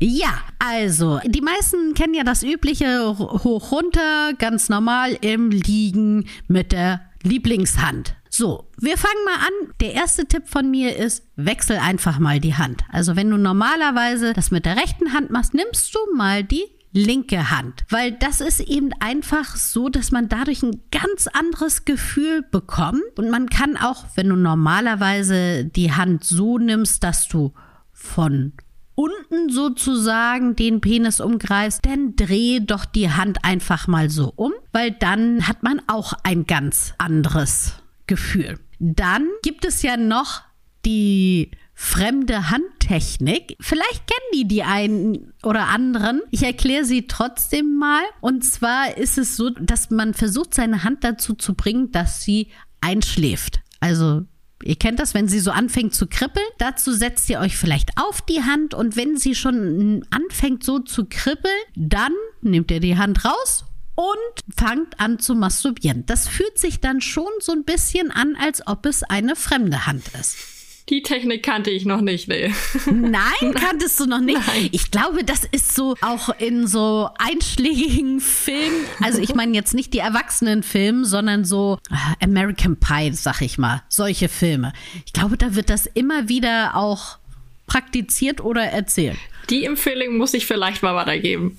Ja, 0.00 0.40
also, 0.58 1.20
die 1.24 1.40
meisten 1.40 1.94
kennen 1.94 2.14
ja 2.14 2.22
das 2.22 2.42
übliche 2.42 3.16
hoch 3.18 3.72
runter, 3.72 4.34
ganz 4.38 4.68
normal 4.68 5.16
im 5.22 5.50
Liegen 5.50 6.28
mit 6.48 6.72
der 6.72 7.00
Lieblingshand. 7.22 8.14
So, 8.28 8.70
wir 8.76 8.98
fangen 8.98 9.24
mal 9.24 9.36
an. 9.36 9.72
Der 9.80 9.94
erste 9.94 10.26
Tipp 10.26 10.48
von 10.48 10.70
mir 10.70 10.96
ist, 10.96 11.26
wechsel 11.36 11.78
einfach 11.78 12.18
mal 12.18 12.40
die 12.40 12.54
Hand. 12.54 12.84
Also 12.90 13.16
wenn 13.16 13.30
du 13.30 13.38
normalerweise 13.38 14.34
das 14.34 14.50
mit 14.50 14.66
der 14.66 14.76
rechten 14.76 15.14
Hand 15.14 15.30
machst, 15.30 15.54
nimmst 15.54 15.94
du 15.94 15.98
mal 16.14 16.44
die 16.44 16.64
linke 16.96 17.50
Hand, 17.50 17.84
weil 17.90 18.12
das 18.12 18.40
ist 18.40 18.60
eben 18.60 18.90
einfach 19.00 19.54
so, 19.54 19.88
dass 19.88 20.10
man 20.10 20.28
dadurch 20.28 20.62
ein 20.62 20.80
ganz 20.90 21.26
anderes 21.26 21.84
Gefühl 21.84 22.42
bekommt 22.42 23.18
und 23.18 23.30
man 23.30 23.50
kann 23.50 23.76
auch, 23.76 24.04
wenn 24.14 24.30
du 24.30 24.36
normalerweise 24.36 25.66
die 25.66 25.92
Hand 25.92 26.24
so 26.24 26.58
nimmst, 26.58 27.04
dass 27.04 27.28
du 27.28 27.52
von 27.92 28.54
unten 28.94 29.50
sozusagen 29.50 30.56
den 30.56 30.80
Penis 30.80 31.20
umgreifst, 31.20 31.84
dann 31.84 32.16
dreh 32.16 32.60
doch 32.60 32.86
die 32.86 33.10
Hand 33.10 33.44
einfach 33.44 33.86
mal 33.86 34.08
so 34.08 34.32
um, 34.34 34.52
weil 34.72 34.90
dann 34.90 35.46
hat 35.46 35.62
man 35.62 35.82
auch 35.86 36.14
ein 36.22 36.46
ganz 36.46 36.94
anderes 36.96 37.74
Gefühl. 38.06 38.58
Dann 38.78 39.28
gibt 39.42 39.66
es 39.66 39.82
ja 39.82 39.98
noch 39.98 40.42
die 40.86 41.50
fremde 41.78 42.50
Handtechnik. 42.50 43.56
Vielleicht 43.60 44.06
kennen 44.06 44.30
die 44.34 44.48
die 44.48 44.62
einen 44.62 45.34
oder 45.42 45.68
anderen. 45.68 46.22
Ich 46.30 46.42
erkläre 46.42 46.86
sie 46.86 47.06
trotzdem 47.06 47.76
mal. 47.78 48.02
Und 48.22 48.44
zwar 48.44 48.96
ist 48.96 49.18
es 49.18 49.36
so, 49.36 49.50
dass 49.50 49.90
man 49.90 50.14
versucht, 50.14 50.54
seine 50.54 50.84
Hand 50.84 51.04
dazu 51.04 51.34
zu 51.34 51.54
bringen, 51.54 51.92
dass 51.92 52.22
sie 52.22 52.48
einschläft. 52.80 53.60
Also 53.78 54.22
Ihr 54.64 54.76
kennt 54.76 54.98
das, 54.98 55.12
wenn 55.12 55.28
sie 55.28 55.38
so 55.38 55.50
anfängt 55.50 55.94
zu 55.94 56.06
kribbeln. 56.06 56.46
Dazu 56.56 56.94
setzt 56.94 57.28
ihr 57.28 57.40
euch 57.40 57.58
vielleicht 57.58 57.90
auf 57.96 58.22
die 58.22 58.42
Hand 58.42 58.72
und 58.72 58.96
wenn 58.96 59.18
sie 59.18 59.34
schon 59.34 60.02
anfängt 60.10 60.64
so 60.64 60.78
zu 60.78 61.04
kribbeln, 61.04 61.54
dann 61.74 62.12
nehmt 62.40 62.70
ihr 62.70 62.80
die 62.80 62.96
Hand 62.96 63.26
raus 63.26 63.66
und 63.96 64.56
fangt 64.56 64.98
an 64.98 65.18
zu 65.18 65.34
masturbieren. 65.34 66.06
Das 66.06 66.26
fühlt 66.26 66.58
sich 66.58 66.80
dann 66.80 67.02
schon 67.02 67.28
so 67.38 67.52
ein 67.52 67.64
bisschen 67.64 68.10
an, 68.10 68.34
als 68.34 68.66
ob 68.66 68.86
es 68.86 69.02
eine 69.02 69.36
fremde 69.36 69.86
Hand 69.86 70.04
ist. 70.18 70.55
Die 70.88 71.02
Technik 71.02 71.42
kannte 71.42 71.70
ich 71.70 71.84
noch 71.84 72.00
nicht, 72.00 72.28
nee. 72.28 72.54
Nein, 72.86 73.54
kanntest 73.54 73.98
du 73.98 74.06
noch 74.06 74.20
nicht? 74.20 74.38
Nein. 74.46 74.68
Ich 74.70 74.92
glaube, 74.92 75.24
das 75.24 75.44
ist 75.44 75.74
so 75.74 75.96
auch 76.00 76.28
in 76.38 76.68
so 76.68 77.10
einschlägigen 77.18 78.20
Filmen. 78.20 78.86
Also 79.02 79.20
ich 79.20 79.34
meine 79.34 79.52
jetzt 79.54 79.74
nicht 79.74 79.92
die 79.94 79.98
Erwachsenenfilme, 79.98 81.04
sondern 81.04 81.44
so 81.44 81.78
äh, 81.90 82.24
American 82.24 82.76
Pie, 82.76 83.12
sag 83.14 83.42
ich 83.42 83.58
mal. 83.58 83.82
Solche 83.88 84.28
Filme. 84.28 84.72
Ich 85.04 85.12
glaube, 85.12 85.36
da 85.36 85.56
wird 85.56 85.70
das 85.70 85.86
immer 85.86 86.28
wieder 86.28 86.76
auch 86.76 87.18
praktiziert 87.66 88.40
oder 88.40 88.62
erzählt. 88.62 89.18
Die 89.50 89.64
Empfehlung 89.64 90.16
muss 90.16 90.34
ich 90.34 90.46
vielleicht 90.46 90.84
mal 90.84 90.94
weitergeben. 90.94 91.58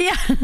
Ja. 0.00 0.14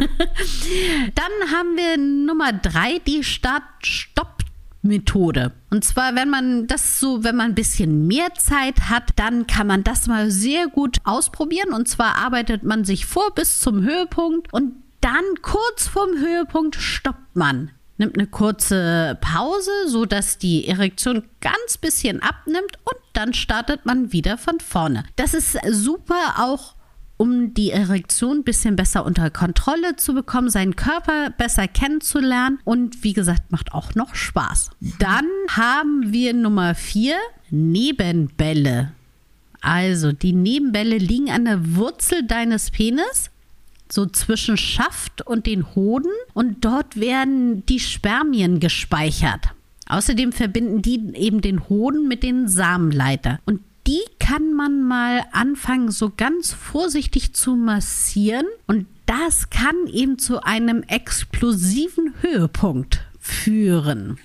Dann 1.15 1.53
haben 1.53 1.77
wir 1.77 1.97
Nummer 1.97 2.53
drei, 2.53 3.01
die 3.07 3.25
Start-Stopp 3.25 4.40
Methode. 4.83 5.53
Und 5.71 5.85
zwar, 5.85 6.15
wenn 6.15 6.31
man 6.31 6.67
das 6.67 7.01
so, 7.01 7.23
wenn 7.23 7.37
man 7.37 7.51
ein 7.51 7.55
bisschen 7.55 8.07
mehr 8.07 8.33
Zeit 8.35 8.89
hat, 8.89 9.11
dann 9.17 9.47
kann 9.47 9.67
man 9.67 9.85
das 9.85 10.07
mal 10.07 10.31
sehr 10.31 10.69
gut 10.69 10.99
ausprobieren. 11.05 11.73
Und 11.73 11.89
zwar 11.89 12.17
arbeitet 12.17 12.63
man 12.63 12.85
sich 12.85 13.07
vor 13.07 13.35
bis 13.35 13.61
zum 13.61 13.83
Höhepunkt 13.83 14.53
und 14.53 14.75
dann 15.01 15.25
kurz 15.43 15.89
vorm 15.89 16.19
Höhepunkt 16.19 16.77
stoppt 16.77 17.35
man. 17.35 17.71
Nimmt 17.99 18.17
eine 18.17 18.27
kurze 18.27 19.19
Pause, 19.21 19.71
so 19.87 20.07
dass 20.07 20.39
die 20.39 20.67
Erektion 20.67 21.25
ganz 21.41 21.77
bisschen 21.79 22.23
abnimmt 22.23 22.79
und 22.85 22.97
dann 23.13 23.35
startet 23.35 23.85
man 23.85 24.13
wieder 24.13 24.39
von 24.39 24.59
vorne. 24.61 25.05
Das 25.17 25.35
ist 25.35 25.59
super 25.69 26.37
auch 26.39 26.75
um 27.21 27.53
die 27.53 27.71
Erektion 27.71 28.39
ein 28.39 28.45
bisschen 28.45 28.77
besser 28.77 29.05
unter 29.05 29.29
Kontrolle 29.29 29.95
zu 29.97 30.15
bekommen, 30.15 30.49
seinen 30.49 30.75
Körper 30.75 31.29
besser 31.29 31.69
kennenzulernen 31.69 32.61
und 32.65 33.05
wie 33.05 33.13
gesagt, 33.13 33.53
macht 33.53 33.75
auch 33.75 33.95
noch 33.95 34.15
Spaß. 34.15 34.71
Dann 34.99 35.27
haben 35.51 36.15
wir 36.15 36.33
Nummer 36.33 36.75
vier, 36.75 37.17
Nebenbälle. 37.51 38.93
Also 39.61 40.13
die 40.13 40.33
Nebenbälle 40.33 40.97
liegen 40.97 41.31
an 41.31 41.45
der 41.45 41.77
Wurzel 41.77 42.27
deines 42.27 42.71
Penis, 42.71 43.31
so 43.91 44.07
zwischen 44.07 44.57
Schaft 44.57 45.21
und 45.21 45.45
den 45.45 45.75
Hoden 45.75 46.13
und 46.33 46.65
dort 46.65 46.99
werden 46.99 47.67
die 47.67 47.81
Spermien 47.81 48.61
gespeichert. 48.61 49.51
Außerdem 49.91 50.33
verbinden 50.33 50.81
die 50.81 51.13
eben 51.17 51.43
den 51.43 51.69
Hoden 51.69 52.09
mit 52.09 52.23
den 52.23 52.49
Samenleiter. 52.49 53.41
Und 53.45 53.61
kann 54.31 54.53
man 54.55 54.85
mal 54.85 55.25
anfangen, 55.33 55.91
so 55.91 56.13
ganz 56.17 56.53
vorsichtig 56.53 57.33
zu 57.33 57.57
massieren. 57.57 58.47
Und 58.69 58.87
das 59.07 59.51
kann 59.51 59.75
eben 59.93 60.21
zu 60.21 60.45
einem 60.45 60.85
explosiven 60.85 62.15
Höhepunkt 62.21 63.01
führen. 63.19 64.19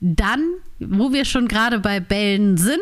Dann, 0.00 0.42
wo 0.80 1.12
wir 1.12 1.24
schon 1.24 1.46
gerade 1.46 1.78
bei 1.78 2.00
Bällen 2.00 2.56
sind, 2.56 2.80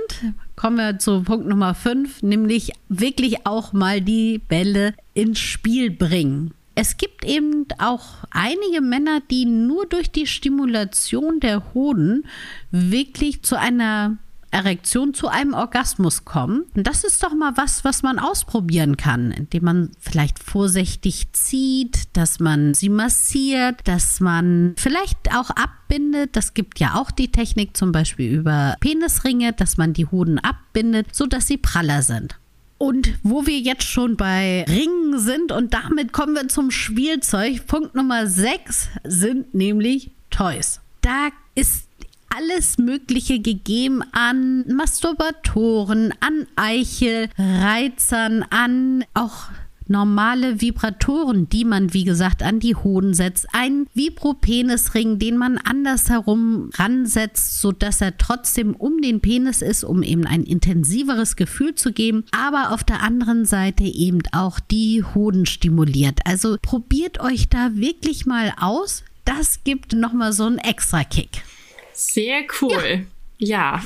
kommen 0.57 0.79
wir 0.79 0.99
zu 0.99 1.23
Punkt 1.23 1.47
Nummer 1.47 1.75
5, 1.75 2.23
nämlich 2.23 2.73
wirklich 2.89 3.47
auch 3.47 3.75
mal 3.75 4.01
die 4.01 4.39
Bälle 4.39 4.95
ins 5.13 5.41
Spiel 5.41 5.91
bringen. 5.91 6.55
Es 6.75 6.97
gibt 6.97 7.27
eben 7.27 7.67
auch 7.77 8.25
einige 8.31 8.81
Männer, 8.81 9.21
die 9.31 9.45
nur 9.45 9.85
durch 9.85 10.11
die 10.11 10.27
Stimulation 10.27 11.39
der 11.39 11.75
Hoden 11.75 12.25
wirklich 12.71 13.43
zu 13.43 13.59
einer 13.59 14.17
Erektion 14.53 15.15
zu 15.15 15.29
einem 15.29 15.55
Orgasmus 15.55 16.25
kommen. 16.25 16.65
Und 16.77 16.87
das 16.87 17.05
ist 17.05 17.23
doch 17.23 17.35
mal 17.35 17.53
was, 17.57 17.85
was 17.85 18.03
man 18.03 18.19
ausprobieren 18.19 18.97
kann, 18.97 19.33
indem 19.33 19.65
man 19.65 19.91
vielleicht 19.99 20.39
vorsichtig 20.39 21.33
zieht, 21.33 22.17
dass 22.17 22.39
man 22.39 22.75
sie 22.75 22.91
massiert, 22.91 23.81
dass 23.85 24.21
man 24.21 24.75
vielleicht 24.77 25.35
auch 25.35 25.51
abbindet. 25.51 26.37
Das 26.37 26.55
gibt 26.55 26.79
ja 26.79 26.95
auch 26.95 27.11
die 27.11 27.33
Technik 27.33 27.77
zum 27.77 27.93
Beispiel 27.93 28.31
über 28.31 28.77
Penisringe, 28.81 29.53
dass 29.53 29.79
man 29.79 29.95
die 29.95 30.07
Hoden 30.07 30.39
abbindet, 30.39 31.15
sodass 31.15 31.47
sie 31.47 31.57
praller 31.57 32.03
sind. 32.03 32.39
Und 32.77 33.15
wo 33.23 33.47
wir 33.47 33.59
jetzt 33.59 33.85
schon 33.85 34.17
bei 34.17 34.65
Ringen 34.69 35.19
sind 35.19 35.53
und 35.53 35.73
damit 35.73 36.13
kommen 36.13 36.35
wir 36.35 36.49
zum 36.49 36.73
Spielzeug. 36.73 37.67
Punkt 37.69 37.95
Nummer 37.95 38.27
6 38.27 38.89
sind 39.05 39.55
nämlich 39.55 40.11
Toys. 40.31 40.81
Da 41.01 41.29
ist 41.55 41.87
alles 42.37 42.79
Mögliche 42.79 43.41
gegeben 43.41 44.03
an 44.13 44.65
Masturbatoren, 44.69 46.15
an 46.21 46.47
Eichel, 46.57 47.29
Reizern, 47.39 48.45
an 48.51 49.05
auch 49.15 49.49
normale 49.89 50.61
Vibratoren, 50.61 51.49
die 51.49 51.65
man, 51.65 51.93
wie 51.93 52.05
gesagt, 52.05 52.43
an 52.43 52.61
die 52.61 52.75
Hoden 52.75 53.15
setzt. 53.15 53.47
Ein 53.53 53.87
Vibropenisring, 53.95 55.19
den 55.19 55.37
man 55.37 55.59
andersherum 55.59 56.71
ransetzt, 56.75 57.61
sodass 57.61 58.01
er 58.01 58.17
trotzdem 58.17 58.75
um 58.75 59.03
den 59.03 59.21
Penis 59.21 59.61
ist, 59.61 59.85
um 59.85 60.03
eben 60.03 60.27
ein 60.27 60.45
intensiveres 60.45 61.37
Gefühl 61.37 61.75
zu 61.75 61.93
geben, 61.93 62.25
aber 62.33 62.73
auf 62.73 62.85
der 62.85 63.03
anderen 63.03 63.45
Seite 63.45 63.85
eben 63.85 64.21
auch 64.33 64.59
die 64.59 65.05
Hoden 65.15 65.47
stimuliert. 65.47 66.21
Also 66.25 66.57
probiert 66.61 67.21
euch 67.21 67.49
da 67.49 67.77
wirklich 67.77 68.27
mal 68.27 68.53
aus. 68.59 69.05
Das 69.25 69.63
gibt 69.63 69.93
nochmal 69.93 70.33
so 70.33 70.45
einen 70.45 70.59
extra 70.59 71.05
Kick. 71.05 71.43
Sehr 72.07 72.43
cool. 72.61 73.07
Ja. 73.07 73.07
Ja, 73.45 73.83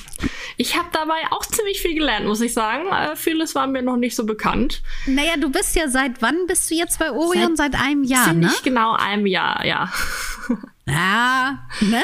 ich 0.58 0.76
habe 0.76 0.88
dabei 0.92 1.14
auch 1.30 1.46
ziemlich 1.46 1.80
viel 1.80 1.94
gelernt, 1.94 2.26
muss 2.26 2.42
ich 2.42 2.52
sagen. 2.52 2.88
Äh, 2.88 3.16
vieles 3.16 3.54
war 3.54 3.66
mir 3.66 3.80
noch 3.80 3.96
nicht 3.96 4.14
so 4.14 4.26
bekannt. 4.26 4.82
Naja, 5.06 5.38
du 5.38 5.50
bist 5.50 5.74
ja 5.76 5.88
seit 5.88 6.20
wann 6.20 6.46
bist 6.46 6.70
du 6.70 6.74
jetzt 6.74 6.98
bei 6.98 7.10
Orion? 7.10 7.56
Seit, 7.56 7.72
seit 7.72 7.82
einem 7.82 8.04
Jahr, 8.04 8.34
ne? 8.34 8.48
Nicht 8.48 8.64
genau 8.64 8.92
einem 8.92 9.24
Jahr, 9.24 9.64
ja. 9.64 9.90
Ja, 10.86 11.66
ne? 11.80 12.02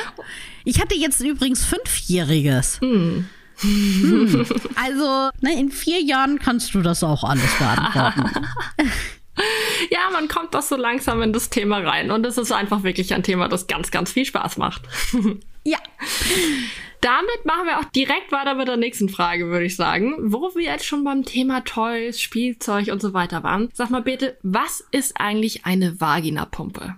Ich 0.64 0.80
hatte 0.80 0.94
jetzt 0.94 1.20
übrigens 1.20 1.62
Fünfjähriges. 1.64 2.80
Hm. 2.80 3.28
Hm. 3.60 4.46
Also, 4.74 5.30
ne, 5.40 5.58
in 5.58 5.70
vier 5.70 6.00
Jahren 6.00 6.38
kannst 6.38 6.74
du 6.74 6.80
das 6.80 7.04
auch 7.04 7.22
alles 7.22 7.54
beantworten. 7.58 8.46
ja, 9.90 10.00
man 10.12 10.26
kommt 10.28 10.54
doch 10.54 10.62
so 10.62 10.76
langsam 10.76 11.22
in 11.22 11.32
das 11.32 11.50
Thema 11.50 11.78
rein. 11.78 12.10
Und 12.10 12.24
es 12.24 12.38
ist 12.38 12.50
einfach 12.50 12.82
wirklich 12.82 13.14
ein 13.14 13.22
Thema, 13.22 13.48
das 13.48 13.66
ganz, 13.66 13.90
ganz 13.90 14.12
viel 14.12 14.24
Spaß 14.24 14.56
macht. 14.56 14.82
ja 15.64 15.78
damit 17.02 17.44
machen 17.44 17.66
wir 17.66 17.78
auch 17.80 17.84
direkt 17.84 18.30
weiter 18.30 18.54
mit 18.54 18.68
der 18.68 18.76
nächsten 18.76 19.08
Frage, 19.08 19.48
würde 19.48 19.66
ich 19.66 19.76
sagen. 19.76 20.14
Wo 20.22 20.54
wir 20.54 20.62
jetzt 20.62 20.86
schon 20.86 21.04
beim 21.04 21.24
Thema 21.24 21.62
Toys, 21.62 22.20
Spielzeug 22.20 22.88
und 22.88 23.02
so 23.02 23.12
weiter 23.12 23.42
waren. 23.42 23.68
Sag 23.74 23.90
mal 23.90 24.02
bitte, 24.02 24.38
was 24.42 24.84
ist 24.92 25.20
eigentlich 25.20 25.66
eine 25.66 26.00
Vaginapumpe? 26.00 26.94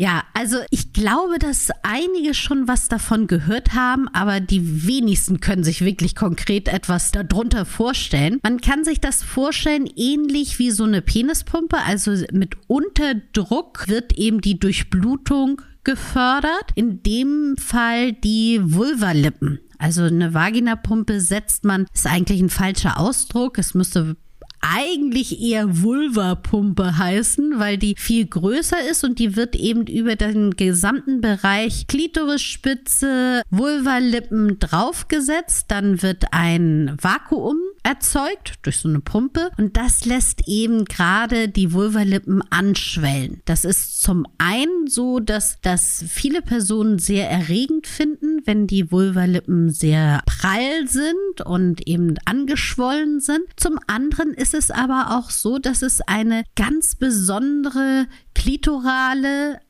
Ja, 0.00 0.22
also 0.32 0.58
ich 0.70 0.92
glaube, 0.92 1.40
dass 1.40 1.72
einige 1.82 2.32
schon 2.32 2.68
was 2.68 2.86
davon 2.86 3.26
gehört 3.26 3.74
haben, 3.74 4.06
aber 4.06 4.38
die 4.38 4.86
wenigsten 4.86 5.40
können 5.40 5.64
sich 5.64 5.84
wirklich 5.84 6.14
konkret 6.14 6.68
etwas 6.68 7.10
darunter 7.10 7.64
vorstellen. 7.64 8.38
Man 8.44 8.60
kann 8.60 8.84
sich 8.84 9.00
das 9.00 9.24
vorstellen 9.24 9.90
ähnlich 9.96 10.60
wie 10.60 10.70
so 10.70 10.84
eine 10.84 11.02
Penispumpe, 11.02 11.78
also 11.78 12.12
mit 12.30 12.54
Unterdruck 12.68 13.88
wird 13.88 14.16
eben 14.16 14.40
die 14.40 14.60
Durchblutung 14.60 15.62
gefördert. 15.88 16.70
In 16.74 17.02
dem 17.02 17.56
Fall 17.56 18.12
die 18.12 18.60
Vulvalippen. 18.62 19.58
Also 19.78 20.02
eine 20.02 20.34
Vaginapumpe 20.34 21.18
setzt 21.18 21.64
man, 21.64 21.86
ist 21.94 22.06
eigentlich 22.06 22.42
ein 22.42 22.50
falscher 22.50 23.00
Ausdruck. 23.00 23.56
Es 23.58 23.72
müsste 23.72 24.16
eigentlich 24.60 25.40
eher 25.40 25.82
Vulvapumpe 25.82 26.98
heißen, 26.98 27.58
weil 27.58 27.78
die 27.78 27.94
viel 27.96 28.26
größer 28.26 28.86
ist 28.90 29.02
und 29.02 29.18
die 29.18 29.34
wird 29.34 29.56
eben 29.56 29.86
über 29.86 30.16
den 30.16 30.56
gesamten 30.56 31.22
Bereich 31.22 31.86
Klitorisspitze, 31.86 33.40
Vulvalippen 33.48 34.58
draufgesetzt. 34.58 35.66
Dann 35.68 36.02
wird 36.02 36.32
ein 36.32 36.96
Vakuum 37.00 37.56
erzeugt 37.88 38.56
durch 38.62 38.76
so 38.80 38.88
eine 38.88 39.00
Pumpe 39.00 39.50
und 39.56 39.78
das 39.78 40.04
lässt 40.04 40.46
eben 40.46 40.84
gerade 40.84 41.48
die 41.48 41.72
Vulvalippen 41.72 42.42
anschwellen. 42.50 43.40
Das 43.46 43.64
ist 43.64 44.02
zum 44.02 44.26
einen 44.36 44.88
so, 44.88 45.20
dass 45.20 45.58
das 45.62 46.04
viele 46.06 46.42
Personen 46.42 46.98
sehr 46.98 47.30
erregend 47.30 47.86
finden, 47.86 48.42
wenn 48.44 48.66
die 48.66 48.92
Vulvalippen 48.92 49.70
sehr 49.70 50.22
prall 50.26 50.86
sind 50.86 51.46
und 51.46 51.86
eben 51.86 52.16
angeschwollen 52.26 53.20
sind. 53.20 53.44
Zum 53.56 53.78
anderen 53.86 54.34
ist 54.34 54.52
es 54.52 54.70
aber 54.70 55.16
auch 55.18 55.30
so, 55.30 55.58
dass 55.58 55.80
es 55.80 56.02
eine 56.02 56.44
ganz 56.56 56.94
besondere 56.94 58.06
klitorale 58.34 59.60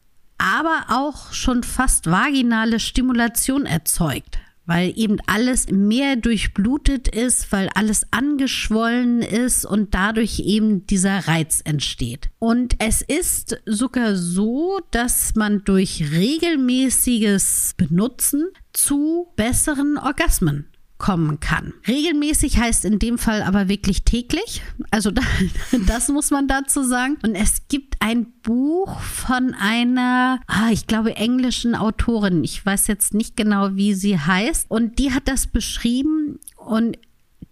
aber 0.40 0.86
auch 0.88 1.32
schon 1.32 1.64
fast 1.64 2.08
vaginale 2.08 2.78
Stimulation 2.78 3.66
erzeugt 3.66 4.38
weil 4.68 4.92
eben 4.96 5.16
alles 5.26 5.70
mehr 5.70 6.16
durchblutet 6.16 7.08
ist, 7.08 7.50
weil 7.52 7.70
alles 7.74 8.06
angeschwollen 8.10 9.22
ist 9.22 9.64
und 9.64 9.94
dadurch 9.94 10.40
eben 10.40 10.86
dieser 10.86 11.26
Reiz 11.26 11.62
entsteht. 11.64 12.28
Und 12.38 12.76
es 12.78 13.00
ist 13.00 13.62
sogar 13.64 14.14
so, 14.14 14.78
dass 14.90 15.34
man 15.34 15.64
durch 15.64 16.12
regelmäßiges 16.12 17.76
Benutzen 17.78 18.48
zu 18.74 19.28
besseren 19.36 19.96
Orgasmen 19.96 20.66
kommen 20.98 21.38
kann. 21.40 21.72
Regelmäßig 21.86 22.58
heißt 22.58 22.84
in 22.84 22.98
dem 22.98 23.18
Fall 23.18 23.42
aber 23.42 23.68
wirklich 23.68 24.02
täglich. 24.02 24.62
Also 24.90 25.10
das 25.86 26.08
muss 26.08 26.30
man 26.30 26.48
dazu 26.48 26.82
sagen. 26.82 27.16
Und 27.22 27.34
es 27.34 27.68
gibt 27.68 27.96
ein 28.00 28.32
Buch 28.42 29.00
von 29.00 29.54
einer, 29.54 30.40
ah, 30.46 30.70
ich 30.70 30.86
glaube, 30.86 31.16
englischen 31.16 31.74
Autorin. 31.74 32.42
Ich 32.44 32.64
weiß 32.64 32.88
jetzt 32.88 33.14
nicht 33.14 33.36
genau, 33.36 33.76
wie 33.76 33.94
sie 33.94 34.18
heißt. 34.18 34.66
Und 34.68 34.98
die 34.98 35.12
hat 35.12 35.28
das 35.28 35.46
beschrieben 35.46 36.40
und 36.56 36.98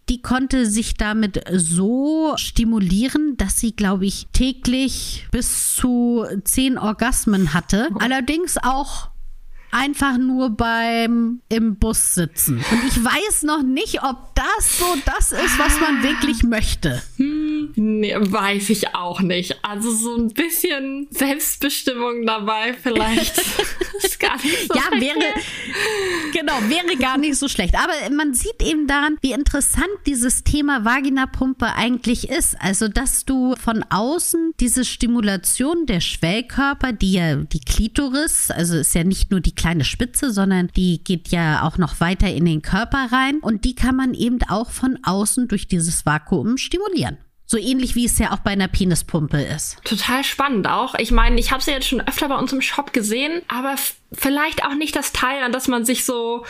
die 0.08 0.22
konnte 0.22 0.66
sich 0.66 0.94
damit 0.94 1.42
so 1.52 2.34
stimulieren, 2.36 3.36
dass 3.36 3.58
sie, 3.58 3.74
glaube 3.74 4.06
ich, 4.06 4.28
täglich 4.32 5.26
bis 5.32 5.74
zu 5.74 6.24
zehn 6.44 6.78
Orgasmen 6.78 7.54
hatte. 7.54 7.88
Allerdings 7.98 8.56
auch 8.56 9.08
einfach 9.70 10.18
nur 10.18 10.50
beim 10.50 11.40
im 11.48 11.76
Bus 11.76 12.14
sitzen. 12.14 12.56
Und 12.70 12.84
ich 12.86 13.02
weiß 13.02 13.42
noch 13.42 13.62
nicht, 13.62 14.02
ob 14.02 14.34
das 14.34 14.78
so 14.78 14.84
das 15.04 15.32
ist, 15.32 15.58
was 15.58 15.80
man 15.80 16.02
wirklich 16.02 16.42
möchte. 16.42 17.02
Hm, 17.16 17.72
nee, 17.74 18.14
weiß 18.16 18.70
ich 18.70 18.94
auch 18.94 19.20
nicht. 19.20 19.58
Also 19.62 19.90
so 19.90 20.16
ein 20.16 20.28
bisschen 20.28 21.08
Selbstbestimmung 21.10 22.24
dabei 22.26 22.74
vielleicht 22.74 23.38
ist 24.02 24.20
gar 24.20 24.36
nicht 24.36 24.68
so 24.68 24.74
Ja, 24.74 25.00
wäre 25.00 25.34
genau, 26.32 26.54
wäre 26.68 26.96
gar 26.98 27.18
nicht 27.18 27.36
so 27.36 27.48
schlecht. 27.48 27.74
Aber 27.74 27.92
man 28.14 28.34
sieht 28.34 28.62
eben 28.62 28.86
daran, 28.86 29.16
wie 29.20 29.32
interessant 29.32 29.86
dieses 30.06 30.44
Thema 30.44 30.84
Vaginapumpe 30.84 31.66
eigentlich 31.74 32.28
ist. 32.28 32.56
Also, 32.60 32.88
dass 32.88 33.24
du 33.24 33.54
von 33.56 33.84
außen 33.88 34.52
diese 34.60 34.84
Stimulation 34.84 35.86
der 35.86 36.00
Schwellkörper, 36.00 36.92
die 36.92 37.12
ja 37.12 37.36
die 37.36 37.60
Klitoris, 37.60 38.50
also 38.50 38.76
ist 38.76 38.94
ja 38.94 39.04
nicht 39.04 39.30
nur 39.30 39.40
die 39.40 39.54
kleine 39.56 39.84
Spitze, 39.84 40.30
sondern 40.30 40.68
die 40.76 41.02
geht 41.02 41.28
ja 41.28 41.62
auch 41.62 41.78
noch 41.78 42.00
weiter 42.00 42.28
in 42.28 42.44
den 42.44 42.62
Körper 42.62 43.08
rein 43.10 43.38
und 43.40 43.64
die 43.64 43.74
kann 43.74 43.96
man 43.96 44.14
eben 44.14 44.38
auch 44.48 44.70
von 44.70 44.98
außen 45.02 45.48
durch 45.48 45.66
dieses 45.66 46.06
Vakuum 46.06 46.56
stimulieren. 46.56 47.18
So 47.48 47.58
ähnlich 47.58 47.94
wie 47.94 48.06
es 48.06 48.18
ja 48.18 48.32
auch 48.32 48.40
bei 48.40 48.50
einer 48.50 48.68
Penispumpe 48.68 49.40
ist. 49.40 49.82
Total 49.84 50.24
spannend 50.24 50.66
auch. 50.68 50.96
Ich 50.96 51.12
meine, 51.12 51.38
ich 51.38 51.52
habe 51.52 51.62
sie 51.62 51.70
jetzt 51.70 51.86
schon 51.86 52.00
öfter 52.00 52.28
bei 52.28 52.36
uns 52.36 52.52
im 52.52 52.60
Shop 52.60 52.92
gesehen, 52.92 53.42
aber 53.46 53.76
vielleicht 54.12 54.64
auch 54.64 54.74
nicht 54.74 54.96
das 54.96 55.12
Teil, 55.12 55.42
an 55.42 55.52
das 55.52 55.68
man 55.68 55.84
sich 55.84 56.04
so 56.04 56.44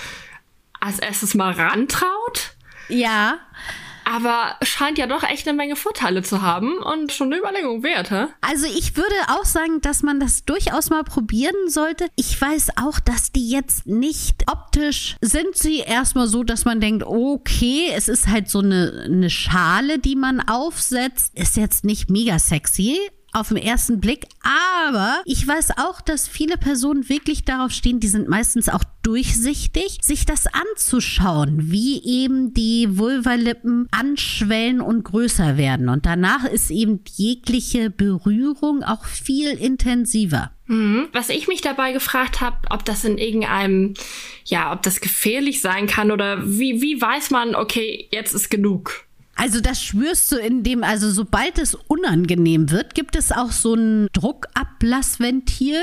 als 0.80 0.98
erstes 0.98 1.34
mal 1.34 1.52
rantraut. 1.52 2.54
Ja 2.88 3.38
aber 4.06 4.54
scheint 4.62 4.98
ja 4.98 5.08
doch 5.08 5.24
echt 5.24 5.48
eine 5.48 5.56
Menge 5.56 5.74
Vorteile 5.74 6.22
zu 6.22 6.40
haben 6.40 6.78
und 6.78 7.12
schon 7.12 7.32
eine 7.32 7.40
Überlegung 7.40 7.82
wert, 7.82 8.12
hä? 8.12 8.26
Also 8.40 8.66
ich 8.66 8.96
würde 8.96 9.14
auch 9.28 9.44
sagen, 9.44 9.80
dass 9.80 10.04
man 10.04 10.20
das 10.20 10.44
durchaus 10.44 10.90
mal 10.90 11.02
probieren 11.02 11.68
sollte. 11.68 12.06
Ich 12.14 12.40
weiß 12.40 12.68
auch, 12.80 13.00
dass 13.00 13.32
die 13.32 13.50
jetzt 13.50 13.86
nicht 13.86 14.44
optisch 14.48 15.16
sind 15.20 15.56
sie 15.56 15.78
erstmal 15.78 16.28
so, 16.28 16.44
dass 16.44 16.64
man 16.64 16.80
denkt, 16.80 17.04
okay, 17.04 17.90
es 17.94 18.06
ist 18.08 18.28
halt 18.28 18.48
so 18.48 18.60
eine, 18.60 19.02
eine 19.06 19.28
Schale, 19.28 19.98
die 19.98 20.14
man 20.14 20.40
aufsetzt. 20.40 21.36
Ist 21.36 21.56
jetzt 21.56 21.84
nicht 21.84 22.08
mega 22.08 22.38
sexy, 22.38 23.00
auf 23.36 23.48
den 23.48 23.58
ersten 23.58 24.00
Blick. 24.00 24.26
Aber 24.82 25.20
ich 25.24 25.46
weiß 25.46 25.78
auch, 25.78 26.00
dass 26.00 26.26
viele 26.26 26.56
Personen 26.56 27.08
wirklich 27.08 27.44
darauf 27.44 27.70
stehen, 27.70 28.00
die 28.00 28.08
sind 28.08 28.28
meistens 28.28 28.68
auch 28.68 28.82
durchsichtig, 29.02 29.98
sich 30.00 30.26
das 30.26 30.46
anzuschauen, 30.46 31.70
wie 31.70 32.02
eben 32.02 32.54
die 32.54 32.98
Vulvalippen 32.98 33.88
anschwellen 33.90 34.80
und 34.80 35.04
größer 35.04 35.56
werden. 35.56 35.88
Und 35.88 36.06
danach 36.06 36.44
ist 36.44 36.70
eben 36.70 37.00
jegliche 37.14 37.90
Berührung 37.90 38.82
auch 38.82 39.04
viel 39.04 39.50
intensiver. 39.50 40.50
Mhm. 40.66 41.08
Was 41.12 41.28
ich 41.28 41.46
mich 41.46 41.60
dabei 41.60 41.92
gefragt 41.92 42.40
habe, 42.40 42.56
ob 42.70 42.84
das 42.84 43.04
in 43.04 43.18
irgendeinem, 43.18 43.94
ja, 44.44 44.72
ob 44.72 44.82
das 44.82 45.00
gefährlich 45.00 45.60
sein 45.60 45.86
kann 45.86 46.10
oder 46.10 46.42
wie, 46.44 46.82
wie 46.82 47.00
weiß 47.00 47.30
man, 47.30 47.54
okay, 47.54 48.08
jetzt 48.10 48.34
ist 48.34 48.50
genug. 48.50 49.05
Also 49.36 49.60
das 49.60 49.82
spürst 49.82 50.32
du 50.32 50.36
in 50.36 50.62
dem, 50.62 50.82
also 50.82 51.10
sobald 51.10 51.58
es 51.58 51.74
unangenehm 51.74 52.70
wird, 52.70 52.94
gibt 52.94 53.16
es 53.16 53.32
auch 53.32 53.52
so 53.52 53.74
ein 53.74 54.08
Druckablassventil. 54.12 55.78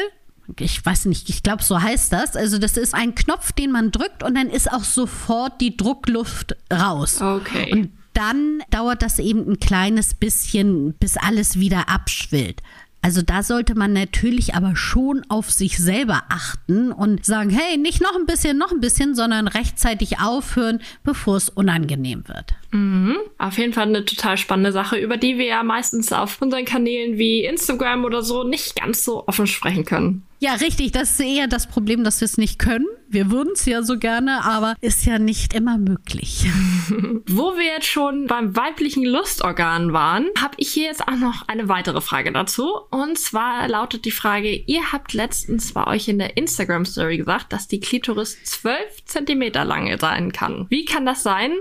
Ich 0.59 0.83
weiß 0.85 1.05
nicht, 1.05 1.29
ich 1.29 1.43
glaube, 1.43 1.63
so 1.63 1.81
heißt 1.81 2.11
das. 2.11 2.35
Also 2.35 2.57
das 2.57 2.77
ist 2.77 2.95
ein 2.95 3.15
Knopf, 3.15 3.51
den 3.51 3.71
man 3.71 3.91
drückt 3.91 4.23
und 4.23 4.35
dann 4.35 4.49
ist 4.49 4.71
auch 4.71 4.83
sofort 4.83 5.61
die 5.61 5.77
Druckluft 5.77 6.57
raus. 6.71 7.21
Okay. 7.21 7.71
Und 7.71 7.91
dann 8.13 8.61
dauert 8.71 9.01
das 9.01 9.19
eben 9.19 9.47
ein 9.47 9.59
kleines 9.59 10.15
bisschen, 10.15 10.93
bis 10.93 11.17
alles 11.17 11.59
wieder 11.59 11.89
abschwillt. 11.89 12.61
Also 13.03 13.21
da 13.21 13.43
sollte 13.43 13.75
man 13.75 13.91
natürlich 13.91 14.55
aber 14.55 14.77
schon 14.77 15.23
auf 15.27 15.51
sich 15.51 15.77
selber 15.77 16.23
achten 16.29 16.93
und 16.93 17.25
sagen, 17.25 17.49
hey, 17.49 17.77
nicht 17.77 18.01
noch 18.01 18.15
ein 18.15 18.25
bisschen, 18.25 18.57
noch 18.57 18.71
ein 18.71 18.79
bisschen, 18.79 19.13
sondern 19.13 19.49
rechtzeitig 19.49 20.19
aufhören, 20.19 20.79
bevor 21.03 21.35
es 21.35 21.49
unangenehm 21.49 22.25
wird. 22.29 22.55
Mhm. 22.73 23.17
Auf 23.38 23.57
jeden 23.59 23.71
Fall 23.71 23.88
eine 23.88 24.03
total 24.03 24.36
spannende 24.38 24.71
Sache, 24.71 24.97
über 24.97 25.17
die 25.17 25.38
wir 25.38 25.45
ja 25.45 25.63
meistens 25.63 26.12
auf 26.12 26.41
unseren 26.41 26.65
Kanälen 26.65 27.19
wie 27.19 27.45
Instagram 27.45 28.03
oder 28.03 28.23
so 28.23 28.43
nicht 28.43 28.75
ganz 28.75 29.03
so 29.03 29.27
offen 29.27 29.45
sprechen 29.45 29.86
können. 29.86 30.23
Ja, 30.39 30.55
richtig. 30.55 30.91
Das 30.91 31.12
ist 31.12 31.19
eher 31.21 31.47
das 31.47 31.67
Problem, 31.67 32.03
dass 32.03 32.19
wir 32.19 32.25
es 32.25 32.38
nicht 32.38 32.59
können. 32.59 32.88
Wir 33.07 33.31
würden 33.31 33.53
es 33.53 33.65
ja 33.65 33.83
so 33.83 33.97
gerne, 33.97 34.43
aber 34.43 34.75
ist 34.81 35.05
ja 35.05 35.17
nicht 35.19 35.53
immer 35.53 35.77
möglich. 35.77 36.47
Wo 37.27 37.55
wir 37.55 37.63
jetzt 37.63 37.88
schon 37.88 38.27
beim 38.27 38.55
weiblichen 38.55 39.05
Lustorgan 39.05 39.93
waren, 39.93 40.27
habe 40.41 40.55
ich 40.57 40.69
hier 40.69 40.88
jetzt 40.88 41.07
auch 41.07 41.15
noch 41.15 41.47
eine 41.47 41.69
weitere 41.69 42.01
Frage 42.01 42.31
dazu. 42.31 42.69
Und 42.89 43.17
zwar 43.17 43.67
lautet 43.67 44.03
die 44.03 44.12
Frage, 44.12 44.51
ihr 44.51 44.91
habt 44.91 45.13
letztens 45.13 45.73
bei 45.73 45.88
euch 45.88 46.07
in 46.07 46.19
der 46.19 46.36
Instagram-Story 46.36 47.17
gesagt, 47.17 47.53
dass 47.53 47.67
die 47.67 47.79
Klitoris 47.79 48.43
12 48.43 49.05
Zentimeter 49.05 49.63
lang 49.63 49.97
sein 49.99 50.31
kann. 50.31 50.65
Wie 50.69 50.86
kann 50.86 51.05
das 51.05 51.23
sein? 51.23 51.51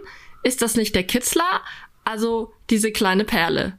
Ist 0.43 0.63
das 0.63 0.77
nicht 0.77 0.95
der 0.95 1.05
Kitzler? 1.05 1.61
Also 2.05 2.53
diese 2.71 2.91
kleine 2.93 3.25
Perle. 3.25 3.79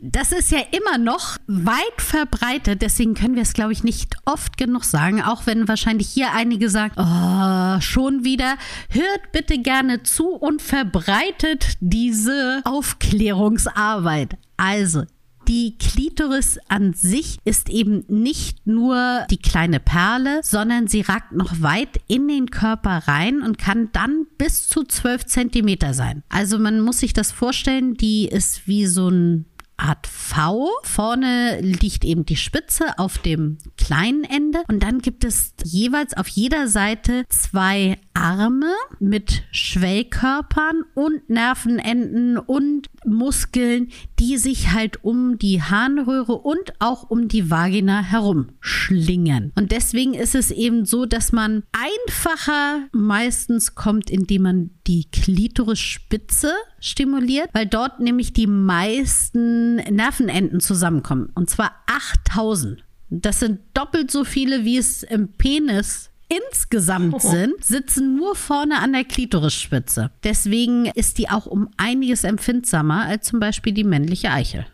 Das 0.00 0.30
ist 0.30 0.52
ja 0.52 0.60
immer 0.70 0.96
noch 0.96 1.38
weit 1.48 2.00
verbreitet, 2.00 2.82
deswegen 2.82 3.14
können 3.14 3.34
wir 3.34 3.42
es, 3.42 3.52
glaube 3.52 3.72
ich, 3.72 3.82
nicht 3.82 4.14
oft 4.26 4.56
genug 4.56 4.84
sagen, 4.84 5.22
auch 5.22 5.46
wenn 5.46 5.66
wahrscheinlich 5.66 6.08
hier 6.08 6.32
einige 6.32 6.70
sagen, 6.70 6.94
oh, 6.96 7.80
schon 7.80 8.22
wieder. 8.22 8.56
Hört 8.90 9.32
bitte 9.32 9.58
gerne 9.58 10.04
zu 10.04 10.28
und 10.28 10.62
verbreitet 10.62 11.72
diese 11.80 12.62
Aufklärungsarbeit. 12.64 14.36
Also, 14.56 15.02
die 15.48 15.76
Klitoris 15.78 16.58
an 16.68 16.92
sich 16.92 17.38
ist 17.44 17.70
eben 17.70 18.04
nicht 18.08 18.66
nur 18.66 19.26
die 19.30 19.38
kleine 19.38 19.80
Perle, 19.80 20.40
sondern 20.42 20.88
sie 20.88 21.00
ragt 21.00 21.32
noch 21.32 21.62
weit 21.62 22.00
in 22.06 22.28
den 22.28 22.50
Körper 22.50 23.02
rein 23.08 23.42
und 23.42 23.56
kann 23.56 23.88
dann 23.92 24.26
bis 24.36 24.68
zu 24.68 24.84
12 24.84 25.26
Zentimeter 25.26 25.94
sein. 25.94 26.22
Also 26.28 26.58
man 26.58 26.80
muss 26.80 26.98
sich 26.98 27.14
das 27.14 27.32
vorstellen, 27.32 27.94
die 27.94 28.28
ist 28.28 28.68
wie 28.68 28.86
so 28.86 29.08
ein 29.08 29.46
Art 29.78 30.06
V. 30.06 30.68
Vorne 30.82 31.60
liegt 31.60 32.04
eben 32.04 32.26
die 32.26 32.36
Spitze 32.36 32.98
auf 32.98 33.18
dem 33.18 33.58
kleinen 33.76 34.24
Ende 34.24 34.60
und 34.68 34.82
dann 34.82 34.98
gibt 34.98 35.24
es 35.24 35.54
jeweils 35.64 36.14
auf 36.14 36.28
jeder 36.28 36.68
Seite 36.68 37.24
zwei 37.28 37.98
Arme 38.12 38.72
mit 38.98 39.44
Schwellkörpern 39.52 40.82
und 40.94 41.30
Nervenenden 41.30 42.36
und 42.36 42.88
Muskeln, 43.06 43.90
die 44.18 44.36
sich 44.36 44.72
halt 44.72 45.04
um 45.04 45.38
die 45.38 45.62
Harnröhre 45.62 46.34
und 46.34 46.72
auch 46.80 47.08
um 47.08 47.28
die 47.28 47.50
Vagina 47.50 48.02
herum 48.02 48.48
schlingen. 48.60 49.52
Und 49.56 49.70
deswegen 49.70 50.14
ist 50.14 50.34
es 50.34 50.50
eben 50.50 50.84
so, 50.84 51.06
dass 51.06 51.32
man 51.32 51.62
einfacher 51.72 52.88
meistens 52.92 53.76
kommt, 53.76 54.10
indem 54.10 54.42
man 54.42 54.70
die 54.88 55.04
Klitorisspitze 55.12 56.52
stimuliert, 56.80 57.50
weil 57.52 57.66
dort 57.66 58.00
nämlich 58.00 58.32
die 58.32 58.46
meisten 58.46 59.76
Nervenenden 59.76 60.60
zusammenkommen. 60.60 61.30
Und 61.34 61.50
zwar 61.50 61.72
8000. 61.86 62.82
Das 63.10 63.40
sind 63.40 63.60
doppelt 63.74 64.10
so 64.10 64.24
viele, 64.24 64.64
wie 64.64 64.78
es 64.78 65.02
im 65.02 65.28
Penis 65.28 66.10
insgesamt 66.28 67.14
oh. 67.14 67.18
sind, 67.18 67.64
sitzen 67.64 68.16
nur 68.16 68.34
vorne 68.34 68.80
an 68.80 68.92
der 68.92 69.04
Klitorisspitze. 69.04 70.10
Deswegen 70.24 70.86
ist 70.86 71.18
die 71.18 71.28
auch 71.28 71.46
um 71.46 71.68
einiges 71.76 72.24
empfindsamer 72.24 73.04
als 73.04 73.26
zum 73.26 73.40
Beispiel 73.40 73.72
die 73.72 73.84
männliche 73.84 74.30
Eichel. 74.30 74.66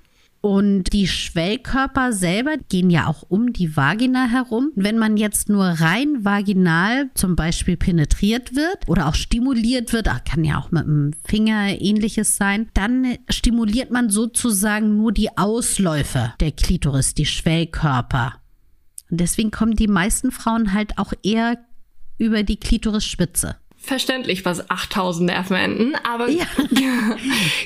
Und 0.45 0.93
die 0.93 1.09
Schwellkörper 1.09 2.13
selber 2.13 2.59
gehen 2.69 2.91
ja 2.91 3.07
auch 3.07 3.23
um 3.23 3.55
die 3.55 3.79
Vagina 3.79 4.27
herum. 4.27 4.73
Wenn 4.75 4.99
man 4.99 5.17
jetzt 5.17 5.49
nur 5.49 5.65
rein 5.65 6.23
vaginal 6.23 7.09
zum 7.15 7.35
Beispiel 7.35 7.79
penetriert 7.79 8.55
wird 8.55 8.87
oder 8.87 9.09
auch 9.09 9.15
stimuliert 9.15 9.95
wird, 9.95 10.07
kann 10.27 10.45
ja 10.45 10.59
auch 10.59 10.71
mit 10.71 10.85
dem 10.85 11.13
Finger 11.27 11.81
ähnliches 11.81 12.37
sein, 12.37 12.69
dann 12.75 13.17
stimuliert 13.31 13.91
man 13.91 14.11
sozusagen 14.11 14.99
nur 14.99 15.13
die 15.13 15.35
Ausläufe 15.39 16.35
der 16.41 16.53
Klitoris, 16.53 17.15
die 17.15 17.25
Schwellkörper. 17.25 18.35
Und 19.11 19.21
deswegen 19.21 19.51
kommen 19.51 19.77
die 19.77 19.89
meisten 19.89 20.31
Frauen 20.31 20.75
halt 20.75 20.99
auch 20.99 21.15
eher 21.23 21.57
über 22.19 22.43
die 22.43 22.61
Klitorisspitze. 22.61 23.57
Verständlich, 23.85 24.47
was 24.47 24.71
8000 24.71 25.27
Nervenenden, 25.27 25.95
aber 26.05 26.31
ja. 26.31 26.47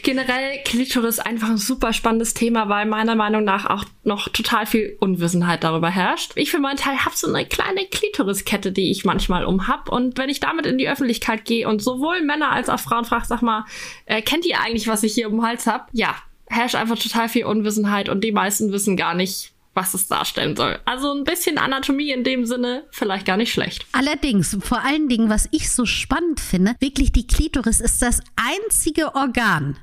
generell 0.03 0.59
Klitoris 0.65 1.21
einfach 1.21 1.49
ein 1.49 1.59
super 1.59 1.93
spannendes 1.93 2.35
Thema, 2.35 2.69
weil 2.69 2.87
meiner 2.87 3.15
Meinung 3.15 3.45
nach 3.45 3.67
auch 3.71 3.85
noch 4.03 4.29
total 4.29 4.67
viel 4.67 4.97
Unwissenheit 4.99 5.63
darüber 5.63 5.91
herrscht. 5.91 6.33
Ich 6.35 6.51
für 6.51 6.59
meinen 6.59 6.77
Teil 6.77 7.05
habe 7.05 7.15
so 7.15 7.33
eine 7.33 7.47
kleine 7.47 7.87
Klitoriskette, 7.87 8.73
die 8.73 8.91
ich 8.91 9.05
manchmal 9.05 9.45
umhab 9.45 9.89
und 9.93 10.19
wenn 10.19 10.29
ich 10.29 10.41
damit 10.41 10.67
in 10.67 10.77
die 10.77 10.89
Öffentlichkeit 10.89 11.45
gehe 11.45 11.69
und 11.69 11.81
sowohl 11.81 12.21
Männer 12.23 12.51
als 12.51 12.69
auch 12.69 12.81
Frauen 12.81 13.05
frage, 13.05 13.27
sag 13.27 13.43
mal, 13.43 13.65
äh, 14.07 14.21
kennt 14.21 14.45
ihr 14.45 14.61
eigentlich, 14.61 14.89
was 14.89 15.05
ich 15.05 15.15
hier 15.15 15.29
um 15.29 15.37
den 15.37 15.43
Hals 15.47 15.69
hab? 15.69 15.89
Ja, 15.93 16.17
herrscht 16.49 16.75
einfach 16.75 16.99
total 16.99 17.29
viel 17.29 17.45
Unwissenheit 17.45 18.09
und 18.09 18.25
die 18.25 18.33
meisten 18.33 18.73
wissen 18.73 18.97
gar 18.97 19.15
nicht, 19.15 19.53
was 19.75 19.95
es 19.95 20.09
darstellen 20.09 20.57
soll. 20.57 20.79
Also 20.85 21.13
ein 21.13 21.25
bisschen 21.25 21.59
Anatomie 21.59 22.11
in 22.11 22.25
dem 22.25 22.47
Sinne 22.47 22.85
vielleicht 22.91 23.27
gar 23.27 23.37
nicht 23.37 23.53
schlecht. 23.53 23.87
Allerdings, 23.93 24.57
vor 24.61 24.85
allen 24.85 25.09
Dingen, 25.09 25.31
was 25.31 25.49
ich 25.53 25.71
so 25.71 25.87
spannend 25.87 26.41
finde, 26.41 26.75
wirklich 26.81 27.13
die 27.13 27.27
Klitoris 27.27 27.81
ist 27.81 28.03
das 28.03 28.21
einzige 28.37 29.15
Organ, 29.15 29.77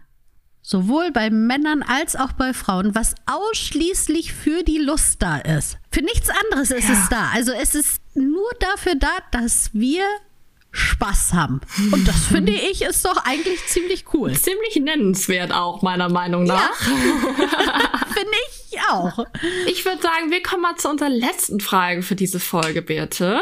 sowohl 0.62 1.12
bei 1.12 1.30
Männern 1.30 1.84
als 1.84 2.16
auch 2.16 2.34
bei 2.34 2.54
Frauen, 2.54 2.96
was 2.96 3.16
ausschließlich 3.26 4.34
für 4.34 4.64
die 4.64 4.80
Lust 4.80 5.22
da 5.22 5.38
ist. 5.38 5.78
Für 5.92 6.02
nichts 6.02 6.30
anderes 6.30 6.72
ist 6.72 6.90
ja. 6.90 6.96
es 6.96 7.10
da. 7.10 7.30
Also 7.34 7.54
es 7.54 7.76
ist 7.76 8.02
nur 8.16 8.50
dafür 8.60 8.96
da, 8.96 9.12
dass 9.32 9.70
wir 9.74 10.04
Spaß 10.76 11.34
haben. 11.34 11.62
Und 11.92 12.08
das 12.08 12.26
finde 12.32 12.52
ich 12.52 12.82
ist 12.82 13.06
doch 13.06 13.26
eigentlich 13.26 13.66
ziemlich 13.68 14.06
cool. 14.14 14.34
Ziemlich 14.34 14.76
nennenswert 14.76 15.54
auch, 15.54 15.82
meiner 15.82 16.10
Meinung 16.10 16.44
nach. 16.44 16.82
Ja. 16.82 16.86
finde 18.14 18.38
ich 18.50 18.65
auch. 18.90 19.26
Ich 19.68 19.84
würde 19.86 20.02
sagen, 20.02 20.32
wir 20.32 20.42
kommen 20.42 20.62
mal 20.62 20.76
zu 20.76 20.90
unserer 20.90 21.10
letzten 21.10 21.60
Frage 21.60 22.02
für 22.02 22.16
diese 22.16 22.40
Folge, 22.40 22.82
Birte. 22.82 23.42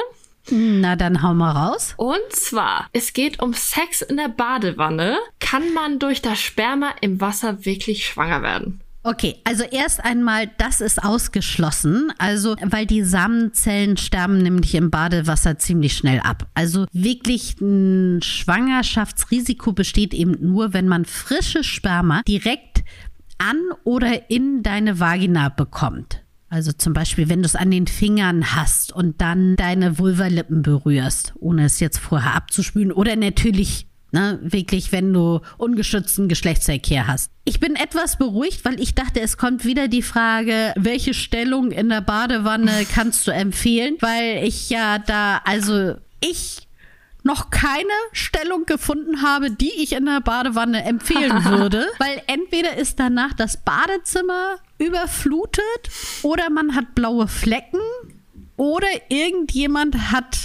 Na, 0.49 0.95
dann 0.95 1.21
hau 1.21 1.33
mal 1.33 1.51
raus. 1.51 1.93
Und 1.97 2.31
zwar, 2.31 2.87
es 2.91 3.13
geht 3.13 3.41
um 3.41 3.53
Sex 3.53 4.01
in 4.01 4.17
der 4.17 4.29
Badewanne. 4.29 5.17
Kann 5.39 5.73
man 5.73 5.99
durch 5.99 6.21
das 6.21 6.41
Sperma 6.41 6.93
im 7.01 7.21
Wasser 7.21 7.65
wirklich 7.65 8.05
schwanger 8.05 8.41
werden? 8.41 8.81
Okay, 9.05 9.35
also 9.43 9.65
erst 9.65 10.03
einmal, 10.03 10.49
das 10.57 10.79
ist 10.79 11.03
ausgeschlossen. 11.03 12.13
Also, 12.19 12.55
weil 12.63 12.85
die 12.85 13.03
Samenzellen 13.03 13.97
sterben 13.97 14.37
nämlich 14.37 14.75
im 14.75 14.91
Badewasser 14.91 15.59
ziemlich 15.59 15.97
schnell 15.97 16.21
ab. 16.21 16.47
Also 16.53 16.85
wirklich 16.93 17.59
ein 17.59 18.21
Schwangerschaftsrisiko 18.21 19.73
besteht 19.73 20.13
eben 20.13 20.37
nur, 20.39 20.71
wenn 20.71 20.87
man 20.87 21.03
frische 21.03 21.65
Sperma 21.65 22.21
direkt 22.25 22.72
an 23.37 23.57
oder 23.83 24.29
in 24.29 24.63
deine 24.63 24.99
Vagina 24.99 25.49
bekommt. 25.49 26.23
Also 26.49 26.71
zum 26.71 26.93
Beispiel, 26.93 27.29
wenn 27.29 27.41
du 27.41 27.47
es 27.47 27.55
an 27.55 27.71
den 27.71 27.87
Fingern 27.87 28.55
hast 28.55 28.93
und 28.93 29.21
dann 29.21 29.55
deine 29.55 29.97
Vulvalippen 29.97 30.61
berührst, 30.61 31.33
ohne 31.39 31.65
es 31.65 31.79
jetzt 31.79 31.97
vorher 31.97 32.35
abzuspülen 32.35 32.91
oder 32.91 33.15
natürlich 33.15 33.87
Ne, 34.15 34.37
wirklich, 34.43 34.91
wenn 34.91 35.11
du 35.11 35.39
ungeschützten 35.57 36.27
Geschlechtsverkehr 36.27 37.07
hast. 37.07 37.31
Ich 37.45 37.59
bin 37.59 37.75
etwas 37.75 38.19
beruhigt, 38.19 38.63
weil 38.63 38.79
ich 38.79 38.93
dachte, 38.93 39.19
es 39.19 39.37
kommt 39.37 39.65
wieder 39.65 39.87
die 39.87 40.03
Frage, 40.03 40.71
welche 40.75 41.15
Stellung 41.15 41.71
in 41.71 41.89
der 41.89 42.01
Badewanne 42.01 42.85
kannst 42.93 43.25
du 43.25 43.31
empfehlen? 43.31 43.97
Weil 44.01 44.43
ich 44.43 44.69
ja 44.69 44.99
da, 44.99 45.41
also 45.45 45.95
ich 46.19 46.67
noch 47.23 47.49
keine 47.49 47.93
Stellung 48.11 48.65
gefunden 48.65 49.21
habe, 49.21 49.49
die 49.51 49.71
ich 49.81 49.93
in 49.93 50.05
der 50.05 50.21
Badewanne 50.21 50.83
empfehlen 50.83 51.43
würde, 51.45 51.87
weil 51.97 52.21
entweder 52.27 52.77
ist 52.77 52.99
danach 52.99 53.33
das 53.33 53.63
Badezimmer 53.63 54.57
überflutet 54.77 55.63
oder 56.21 56.49
man 56.49 56.75
hat 56.75 56.95
blaue 56.95 57.27
Flecken 57.27 57.79
oder 58.57 58.87
irgendjemand 59.09 60.11
hat 60.11 60.37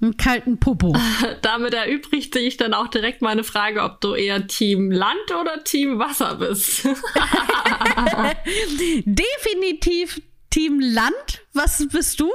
einen 0.00 0.16
kalten 0.16 0.58
Popo. 0.58 0.96
Damit 1.42 1.74
erübrigt 1.74 2.34
sich 2.34 2.56
dann 2.56 2.74
auch 2.74 2.88
direkt 2.88 3.22
meine 3.22 3.44
Frage, 3.44 3.82
ob 3.82 4.00
du 4.00 4.14
eher 4.14 4.46
Team 4.46 4.90
Land 4.90 5.30
oder 5.40 5.62
Team 5.62 5.98
Wasser 5.98 6.36
bist. 6.36 6.84
Definitiv 9.04 10.20
Team 10.50 10.80
Land. 10.80 11.42
Was 11.52 11.86
bist 11.88 12.20
du? 12.20 12.30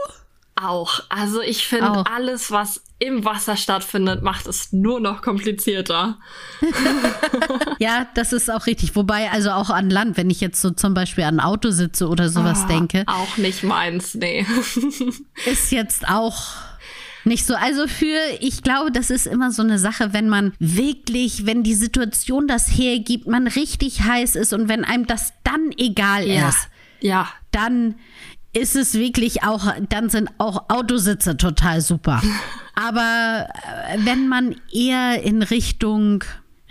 Auch. 0.61 1.01
Also 1.09 1.41
ich 1.41 1.67
finde, 1.67 2.03
alles, 2.07 2.51
was 2.51 2.81
im 2.99 3.25
Wasser 3.25 3.55
stattfindet, 3.55 4.23
macht 4.23 4.47
es 4.47 4.73
nur 4.73 4.99
noch 4.99 5.21
komplizierter. 5.21 6.17
ja, 7.79 8.07
das 8.15 8.33
ist 8.33 8.49
auch 8.49 8.65
richtig. 8.65 8.95
Wobei, 8.95 9.29
also 9.29 9.51
auch 9.51 9.69
an 9.69 9.91
Land, 9.91 10.17
wenn 10.17 10.31
ich 10.31 10.41
jetzt 10.41 10.59
so 10.59 10.71
zum 10.71 10.95
Beispiel 10.95 11.25
an 11.25 11.39
ein 11.39 11.45
Auto 11.45 11.69
sitze 11.69 12.07
oder 12.07 12.29
sowas 12.29 12.61
oh, 12.63 12.67
denke. 12.67 13.03
Auch 13.05 13.37
nicht 13.37 13.63
meins, 13.63 14.15
nee. 14.15 14.47
ist 15.45 15.71
jetzt 15.71 16.09
auch 16.09 16.41
nicht 17.23 17.45
so. 17.45 17.53
Also 17.53 17.87
für, 17.87 18.17
ich 18.39 18.63
glaube, 18.63 18.91
das 18.91 19.11
ist 19.11 19.27
immer 19.27 19.51
so 19.51 19.61
eine 19.61 19.77
Sache, 19.77 20.13
wenn 20.13 20.27
man 20.27 20.53
wirklich, 20.57 21.45
wenn 21.45 21.61
die 21.61 21.75
Situation 21.75 22.47
das 22.47 22.67
hergibt, 22.67 23.27
man 23.27 23.45
richtig 23.45 24.01
heiß 24.01 24.35
ist 24.35 24.53
und 24.53 24.69
wenn 24.69 24.83
einem 24.83 25.05
das 25.05 25.33
dann 25.43 25.71
egal 25.77 26.27
ja. 26.27 26.49
ist. 26.49 26.67
Ja. 26.99 27.29
Dann 27.51 27.95
ist 28.57 28.75
es 28.75 28.95
wirklich 28.95 29.43
auch, 29.43 29.73
dann 29.89 30.09
sind 30.09 30.29
auch 30.37 30.69
Autositze 30.69 31.37
total 31.37 31.81
super. 31.81 32.21
Aber 32.75 33.47
äh, 33.89 33.97
wenn 34.05 34.27
man 34.27 34.55
eher 34.71 35.23
in 35.23 35.41
Richtung 35.41 36.23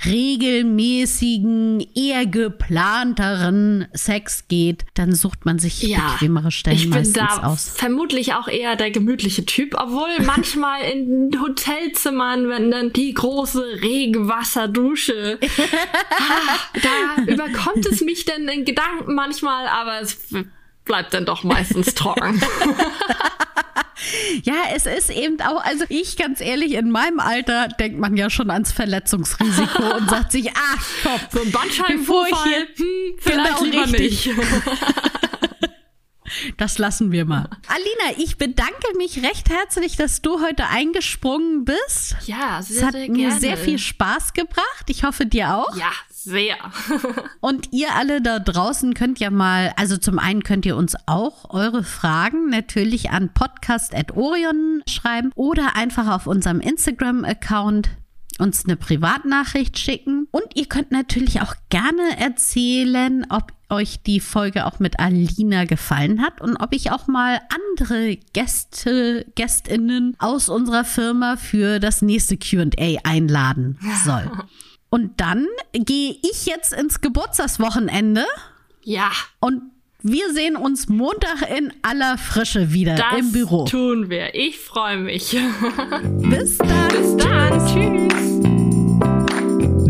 regelmäßigen, 0.05 1.87
eher 1.94 2.27
geplanteren 2.27 3.88
Sex 3.94 4.46
geht, 4.46 4.85
dann 4.94 5.14
sucht 5.14 5.46
man 5.46 5.59
sich 5.59 5.83
ja, 5.83 6.12
bequemere 6.12 6.51
Stellen 6.51 6.77
ich 6.77 6.88
meistens 6.88 7.14
bin 7.14 7.27
da 7.27 7.46
aus. 7.46 7.70
Vermutlich 7.75 8.35
auch 8.35 8.46
eher 8.46 8.77
der 8.77 8.90
gemütliche 8.90 9.46
Typ, 9.46 9.75
obwohl 9.75 10.09
manchmal 10.27 10.83
in 10.83 11.40
Hotelzimmern, 11.40 12.49
wenn 12.49 12.70
dann 12.70 12.92
die 12.92 13.14
große 13.14 13.64
Regenwasserdusche, 13.81 15.38
ah, 16.11 16.59
da 16.75 17.22
überkommt 17.33 17.87
es 17.87 18.03
mich 18.03 18.27
dann 18.27 18.49
in 18.49 18.64
Gedanken 18.64 19.14
manchmal, 19.14 19.66
aber 19.66 20.03
es 20.03 20.18
bleibt 20.87 21.12
dann 21.12 21.27
doch 21.27 21.44
meistens 21.44 21.94
trocken. 21.94 22.40
Ja, 24.42 24.64
es 24.75 24.87
ist 24.87 25.11
eben 25.11 25.40
auch, 25.40 25.62
also 25.64 25.85
ich 25.88 26.16
ganz 26.16 26.40
ehrlich, 26.40 26.72
in 26.72 26.90
meinem 26.90 27.20
Alter 27.20 27.68
denkt 27.68 27.99
man 27.99 28.16
ja 28.16 28.31
schon 28.31 28.51
ans 28.51 28.72
Verletzungsrisiko 28.72 29.83
und 29.96 30.11
sagt 30.11 30.33
sich, 30.33 30.51
ach 30.55 30.87
komm, 31.03 31.20
so 31.33 31.40
ein 31.42 31.53
Bandscheibenvorfall, 31.53 32.68
hm, 32.77 32.87
vielleicht 33.18 33.59
genau 33.59 33.64
lieber 33.64 33.92
richtig. 33.92 34.27
nicht. 34.27 34.37
Das 36.59 36.77
lassen 36.79 37.12
wir 37.12 37.25
mal. 37.25 37.49
Alina, 37.68 38.18
ich 38.18 38.37
bedanke 38.37 38.96
mich 38.99 39.22
recht 39.22 39.49
herzlich, 39.49 39.96
dass 39.96 40.20
du 40.22 40.42
heute 40.42 40.66
eingesprungen 40.66 41.64
bist. 41.64 42.16
Ja, 42.27 42.61
sehr, 42.62 42.77
es 42.77 42.83
hat 42.83 42.92
sehr 42.92 43.11
mir 43.11 43.31
sehr 43.33 43.57
viel 43.57 43.79
Spaß 43.79 44.35
gebracht. 44.35 44.85
Ich 44.88 45.05
hoffe 45.05 45.25
dir 45.25 45.55
auch. 45.55 45.75
Ja, 45.77 45.92
sehr. 46.27 46.57
Und 47.41 47.73
ihr 47.73 47.95
alle 47.95 48.21
da 48.21 48.39
draußen 48.39 48.93
könnt 48.95 49.19
ja 49.19 49.31
mal, 49.31 49.73
also 49.77 49.97
zum 49.97 50.19
einen 50.19 50.43
könnt 50.43 50.67
ihr 50.67 50.77
uns 50.77 50.97
auch 51.07 51.51
eure 51.51 51.85
Fragen 51.85 52.51
natürlich 52.51 53.11
an 53.11 53.33
podcast.orion 53.33 54.83
schreiben 54.89 55.31
oder 55.35 55.77
einfach 55.77 56.12
auf 56.15 56.27
unserem 56.27 56.61
Instagram-Account 56.61 57.91
uns 58.39 58.67
eine 58.67 58.77
Privatnachricht 58.77 59.79
schicken. 59.79 60.29
Und 60.31 60.45
ihr 60.55 60.67
könnt 60.67 60.91
natürlich 60.91 61.41
auch 61.41 61.55
gerne 61.71 62.19
erzählen, 62.19 63.25
ob 63.31 63.53
euch 63.69 64.03
die 64.03 64.21
Folge 64.21 64.67
auch 64.67 64.79
mit 64.79 64.99
Alina 64.99 65.65
gefallen 65.65 66.23
hat 66.23 66.41
und 66.41 66.57
ob 66.57 66.73
ich 66.73 66.93
auch 66.93 67.07
mal 67.07 67.41
andere 67.49 68.17
Gäste, 68.33 69.27
Gästinnen 69.35 70.15
aus 70.19 70.49
unserer 70.49 70.85
Firma 70.85 71.37
für 71.37 71.81
das 71.81 72.03
nächste 72.03 72.37
QA 72.37 72.99
einladen 73.05 73.79
soll. 74.05 74.31
Und 74.90 75.20
dann 75.20 75.46
gehe 75.72 76.16
ich 76.22 76.46
jetzt 76.46 76.72
ins 76.72 77.01
Geburtstagswochenende. 77.01 78.25
Ja. 78.83 79.11
Und 79.40 79.62
wir 80.03 80.33
sehen 80.33 80.57
uns 80.57 80.88
Montag 80.88 81.51
in 81.57 81.72
aller 81.83 82.16
Frische 82.18 82.72
wieder 82.72 82.94
das 82.94 83.18
im 83.18 83.33
Büro. 83.33 83.64
Tun 83.64 84.09
wir. 84.09 84.35
Ich 84.35 84.59
freue 84.59 84.99
mich. 84.99 85.37
Bis 86.03 86.59
dann. 86.59 86.88
Bis 86.88 87.16
dann. 87.16 87.66
Tschüss. 87.66 88.37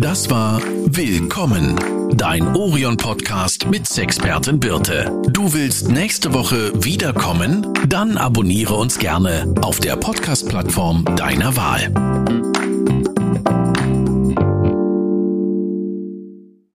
Das 0.00 0.30
war 0.30 0.62
Willkommen, 0.86 1.76
dein 2.14 2.54
Orion-Podcast 2.56 3.66
mit 3.66 3.86
Sexpertin 3.86 4.60
Birte. 4.60 5.12
Du 5.28 5.52
willst 5.52 5.90
nächste 5.90 6.32
Woche 6.32 6.72
wiederkommen? 6.82 7.66
Dann 7.88 8.16
abonniere 8.16 8.74
uns 8.74 8.98
gerne 8.98 9.52
auf 9.60 9.80
der 9.80 9.96
Podcast-Plattform 9.96 11.04
deiner 11.16 11.56
Wahl. 11.56 11.92